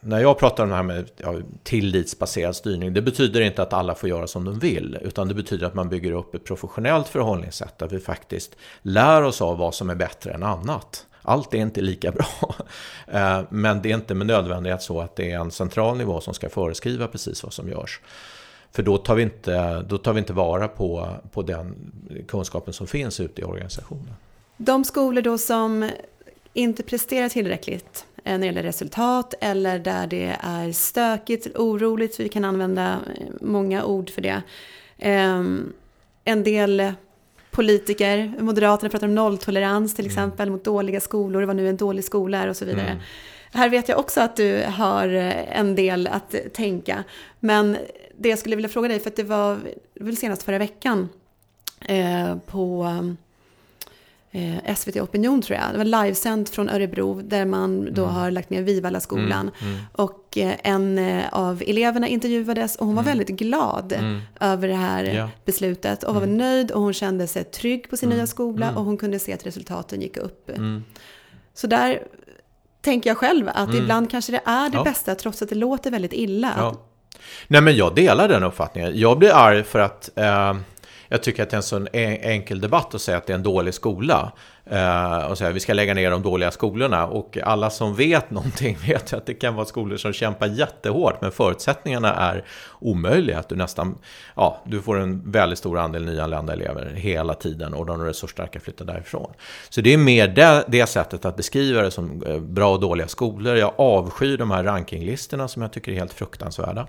[0.00, 3.94] när jag pratar om det här med ja, tillitsbaserad styrning, det betyder inte att alla
[3.94, 7.78] får göra som de vill, utan det betyder att man bygger upp ett professionellt förhållningssätt
[7.78, 11.06] där vi faktiskt lär oss av vad som är bättre än annat.
[11.22, 12.26] Allt är inte lika bra,
[13.06, 16.34] eh, men det är inte med nödvändighet så att det är en central nivå som
[16.34, 18.00] ska föreskriva precis vad som görs.
[18.72, 21.92] För då tar vi inte, då tar vi inte vara på, på den
[22.28, 24.14] kunskapen som finns ute i organisationen.
[24.56, 25.90] De skolor då som
[26.52, 32.20] inte presterar tillräckligt när det gäller resultat eller där det är stökigt, oroligt.
[32.20, 34.42] Vi kan använda eh, många ord för det.
[34.98, 35.72] Ehm,
[36.24, 36.92] en del
[37.50, 40.12] politiker, Moderaterna pratar om nolltolerans till mm.
[40.12, 42.86] exempel mot dåliga skolor, vad nu en dålig skola är och så vidare.
[42.86, 43.02] Mm.
[43.52, 47.04] Här vet jag också att du har eh, en del att tänka.
[47.40, 47.76] Men
[48.18, 49.58] det jag skulle vilja fråga dig, för att det var
[49.94, 51.08] väl senast förra veckan
[51.88, 52.86] eh, på
[54.36, 55.72] eh, SVT Opinion tror jag.
[55.72, 58.14] Det var livesänt från Örebro där man då mm.
[58.14, 59.50] har lagt ner Vivalla skolan.
[59.60, 59.72] Mm.
[59.72, 59.84] Mm.
[59.92, 63.18] Och eh, en eh, av eleverna intervjuades och hon var mm.
[63.18, 64.20] väldigt glad mm.
[64.40, 65.30] över det här ja.
[65.44, 66.36] beslutet och var mm.
[66.36, 69.46] nöjd och hon kände sig trygg på sin nya skola och hon kunde se att
[69.46, 70.50] resultaten gick upp.
[71.54, 72.02] Så där
[72.80, 74.84] tänker jag själv att ibland kanske det är det ja.
[74.84, 76.52] bästa trots att det låter väldigt illa.
[76.56, 76.76] Ja.
[77.46, 78.92] Nej men jag delar den uppfattningen.
[78.94, 80.54] Jag blir arg för att eh
[81.08, 83.42] jag tycker att det är en sån enkel debatt att säga att det är en
[83.42, 84.32] dålig skola.
[84.70, 87.06] Eh, och säga vi ska lägga ner de dåliga skolorna.
[87.06, 91.20] Och alla som vet någonting vet att det kan vara skolor som kämpar jättehårt.
[91.20, 92.44] Men förutsättningarna är
[92.78, 93.38] omöjliga.
[93.38, 93.98] Att du nästan,
[94.36, 97.74] ja, du får en väldigt stor andel nyanlända elever hela tiden.
[97.74, 99.32] Och de resursstarka flyttar därifrån.
[99.68, 103.08] Så det är mer det, det sättet att beskriva det som eh, bra och dåliga
[103.08, 103.56] skolor.
[103.56, 106.86] Jag avskyr de här rankinglistorna som jag tycker är helt fruktansvärda.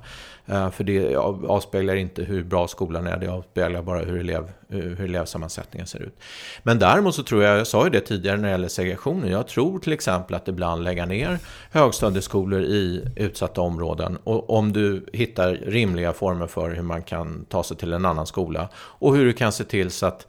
[0.50, 1.16] Eh, för det
[1.48, 3.18] avspeglar inte hur bra skolan är.
[3.18, 6.16] Det avspeglar bara hur, elev, eh, hur elevsammansättningen ser ut.
[6.64, 9.32] Men däremot så tror jag jag sa ju det tidigare när det gäller segregationen.
[9.32, 11.40] Jag tror till exempel att ibland lägga ner
[11.72, 14.18] högstadieskolor i utsatta områden.
[14.24, 18.28] Och om du hittar rimliga former för hur man kan ta sig till en annan
[18.28, 18.70] skola.
[18.76, 20.28] Och hur du kan se till så att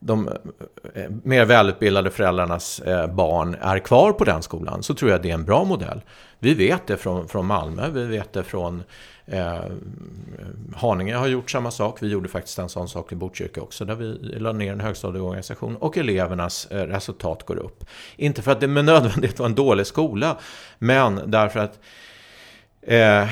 [0.00, 0.28] de
[0.94, 5.30] eh, mer välutbildade föräldrarnas eh, barn är kvar på den skolan så tror jag det
[5.30, 6.00] är en bra modell.
[6.38, 8.82] Vi vet det från, från Malmö, vi vet det från
[9.26, 9.60] eh,
[10.76, 12.02] Haninge har gjort samma sak.
[12.02, 15.76] Vi gjorde faktiskt en sån sak i Botkyrka också där vi la ner en högstadieorganisation
[15.76, 17.84] och elevernas eh, resultat går upp.
[18.16, 20.36] Inte för att det med nödvändighet var en dålig skola,
[20.78, 21.78] men därför att
[22.88, 23.28] Eh,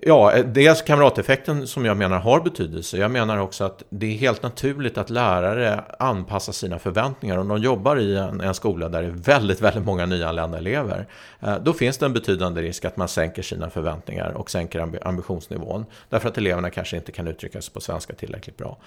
[0.00, 2.96] ja, eh, dels kamrateffekten som jag menar har betydelse.
[2.96, 7.38] Jag menar också att det är helt naturligt att lärare anpassar sina förväntningar.
[7.38, 11.06] Om de jobbar i en, en skola där det är väldigt, väldigt många nyanlända elever,
[11.40, 15.86] eh, då finns det en betydande risk att man sänker sina förväntningar och sänker ambitionsnivån.
[16.08, 18.78] Därför att eleverna kanske inte kan uttrycka sig på svenska tillräckligt bra.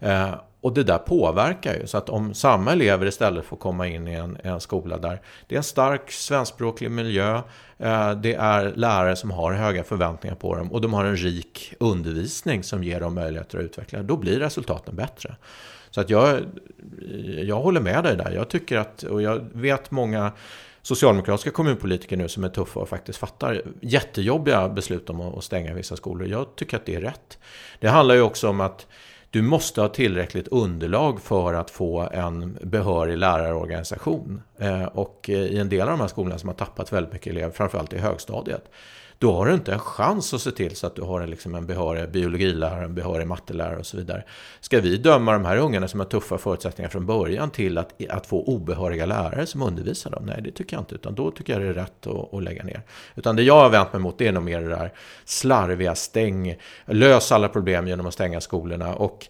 [0.00, 1.86] Eh, och det där påverkar ju.
[1.86, 5.54] Så att om samma elever istället får komma in i en, en skola där det
[5.54, 7.34] är en stark svenskspråklig miljö,
[7.78, 11.74] eh, det är lärare som har höga förväntningar på dem och de har en rik
[11.78, 15.36] undervisning som ger dem möjligheter att utveckla, då blir resultaten bättre.
[15.90, 16.40] Så att jag,
[17.42, 18.30] jag håller med dig där.
[18.30, 20.32] Jag tycker att, och jag vet många
[20.82, 25.96] socialdemokratiska kommunpolitiker nu som är tuffa och faktiskt fattar jättejobbiga beslut om att stänga vissa
[25.96, 26.28] skolor.
[26.28, 27.38] Jag tycker att det är rätt.
[27.80, 28.86] Det handlar ju också om att
[29.34, 34.42] du måste ha tillräckligt underlag för att få en behörig lärarorganisation.
[34.58, 37.32] Eh, och eh, i en del av de här skolorna som har tappat väldigt mycket
[37.32, 38.64] elever, framförallt i högstadiet,
[39.18, 41.54] då har du inte en chans att se till så att du har en, liksom
[41.54, 44.24] en behörig biologilärare, en behörig mattelärare och så vidare.
[44.60, 48.26] Ska vi döma de här ungarna som har tuffa förutsättningar från början till att, att
[48.26, 50.26] få obehöriga lärare som undervisar dem?
[50.26, 52.62] Nej, det tycker jag inte, utan då tycker jag det är rätt att, att lägga
[52.62, 52.82] ner.
[53.14, 54.92] Utan det jag har vänt mig mot det är nog mer det där
[55.24, 56.56] slarviga stäng,
[56.86, 59.28] lös alla problem genom att stänga skolorna och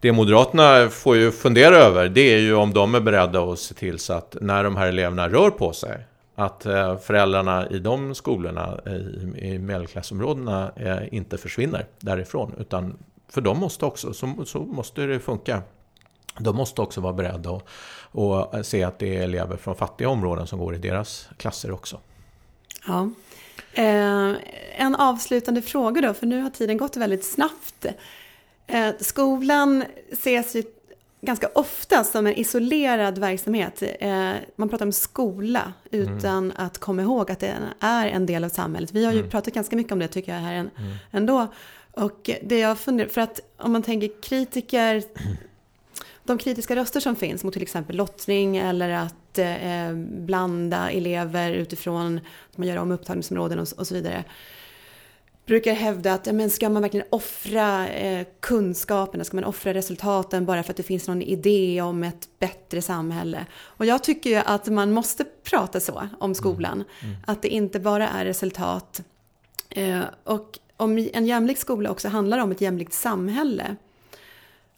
[0.00, 3.74] det Moderaterna får ju fundera över det är ju om de är beredda att se
[3.74, 8.14] till så att när de här eleverna rör på sig att eh, föräldrarna i de
[8.14, 12.54] skolorna eh, i medelklassområdena eh, inte försvinner därifrån.
[12.58, 15.62] Utan för de måste också, så, så måste det funka.
[16.38, 17.64] De måste också vara beredda att
[18.16, 22.00] och se att det är elever från fattiga områden som går i deras klasser också.
[22.86, 23.10] Ja.
[23.72, 24.32] Eh,
[24.76, 27.86] en avslutande fråga då, för nu har tiden gått väldigt snabbt.
[28.66, 30.62] Eh, skolan ses ju
[31.24, 33.82] ganska ofta som en isolerad verksamhet.
[34.00, 36.52] Eh, man pratar om skola utan mm.
[36.56, 38.92] att komma ihåg att det är en del av samhället.
[38.92, 39.30] Vi har ju mm.
[39.30, 40.70] pratat ganska mycket om det tycker jag här mm.
[41.10, 41.46] ändå.
[41.90, 45.02] Och det jag funderar, för att om man tänker kritiker,
[46.24, 52.20] de kritiska röster som finns mot till exempel lottning eller att eh, blanda elever utifrån
[52.50, 54.24] att man gör om upptagningsområden och, och så vidare
[55.46, 60.62] brukar hävda att men ska man verkligen offra eh, kunskaperna, ska man offra resultaten bara
[60.62, 63.46] för att det finns någon idé om ett bättre samhälle?
[63.62, 66.34] Och jag tycker ju att man måste prata så om mm.
[66.34, 67.14] skolan, mm.
[67.14, 67.24] Mm.
[67.26, 69.02] att det inte bara är resultat.
[69.68, 73.76] Eh, och om en jämlik skola också handlar om ett jämlikt samhälle.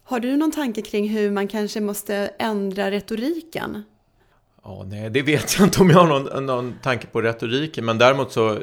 [0.03, 3.83] Har du någon tanke kring hur man kanske måste ändra retoriken?
[4.63, 7.97] Ja, nej, det vet jag inte om jag har någon, någon tanke på retoriken, men
[7.97, 8.59] däremot så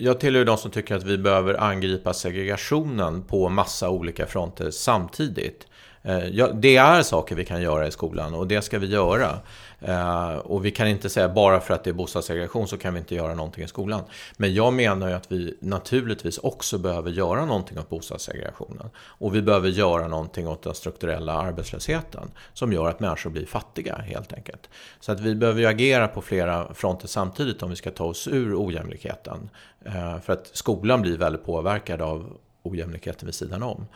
[0.00, 5.66] jag tillhör de som tycker att vi behöver angripa segregationen på massa olika fronter samtidigt.
[6.08, 9.38] Eh, ja, det är saker vi kan göra i skolan och det ska vi göra.
[9.80, 13.00] Eh, och vi kan inte säga bara för att det är bostadssegregation så kan vi
[13.00, 14.02] inte göra någonting i skolan.
[14.36, 18.90] Men jag menar ju att vi naturligtvis också behöver göra någonting åt bostadssegregationen.
[18.98, 23.96] Och vi behöver göra någonting åt den strukturella arbetslösheten som gör att människor blir fattiga
[23.96, 24.68] helt enkelt.
[25.00, 28.28] Så att vi behöver ju agera på flera fronter samtidigt om vi ska ta oss
[28.28, 29.50] ur ojämlikheten.
[29.84, 33.86] Eh, för att skolan blir väldigt påverkad av ojämlikheten vid sidan om.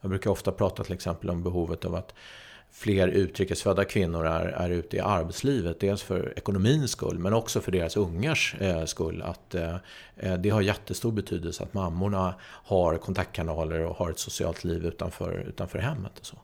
[0.00, 2.14] Jag brukar ofta prata till exempel om behovet av att
[2.72, 5.80] fler utrikesfödda kvinnor är, är ute i arbetslivet.
[5.80, 9.22] Dels för ekonomins skull men också för deras ungars eh, skull.
[9.22, 9.76] Att eh,
[10.16, 15.44] eh Det har jättestor betydelse att mammorna har kontaktkanaler och har ett socialt liv utanför,
[15.48, 16.18] utanför hemmet.
[16.18, 16.36] Och så.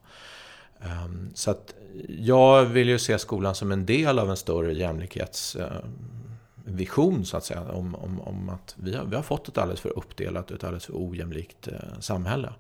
[0.81, 1.75] Um, så att
[2.09, 7.45] jag vill ju se skolan som en del av en större jämlikhetsvision eh, så att
[7.45, 7.63] säga.
[7.63, 10.65] Om, om, om att vi har, vi har fått ett alldeles för uppdelat och ett
[10.65, 12.53] alldeles för ojämlikt eh, samhälle.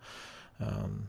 [0.59, 1.09] Um,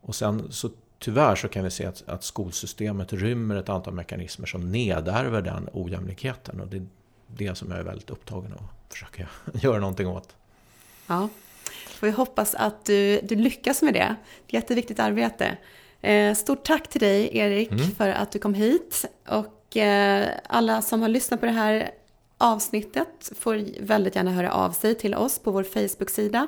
[0.00, 4.46] och sen så tyvärr så kan vi se att, att skolsystemet rymmer ett antal mekanismer
[4.46, 6.60] som nedärver den ojämlikheten.
[6.60, 6.86] Och det är
[7.26, 10.36] det som jag är väldigt upptagen av att försöka göra någonting åt.
[11.06, 11.28] Ja,
[11.88, 13.98] får vi hoppas att du, du lyckas med det.
[13.98, 14.14] Det är
[14.46, 15.56] ett jätteviktigt arbete.
[16.00, 17.90] Eh, stort tack till dig Erik mm.
[17.90, 19.04] för att du kom hit.
[19.28, 21.90] Och eh, alla som har lyssnat på det här
[22.38, 26.46] avsnittet får väldigt gärna höra av sig till oss på vår Facebook-sida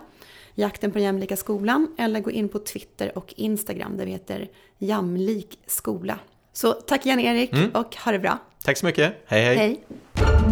[0.55, 4.49] Jakten på den jämlika skolan eller gå in på Twitter och Instagram där vi heter
[4.79, 6.19] Jamlik skola.
[6.53, 7.71] Så tack igen Erik mm.
[7.71, 8.39] och ha det bra.
[8.65, 9.15] Tack så mycket.
[9.27, 9.45] hej.
[9.45, 9.57] hej.
[9.57, 10.52] hej.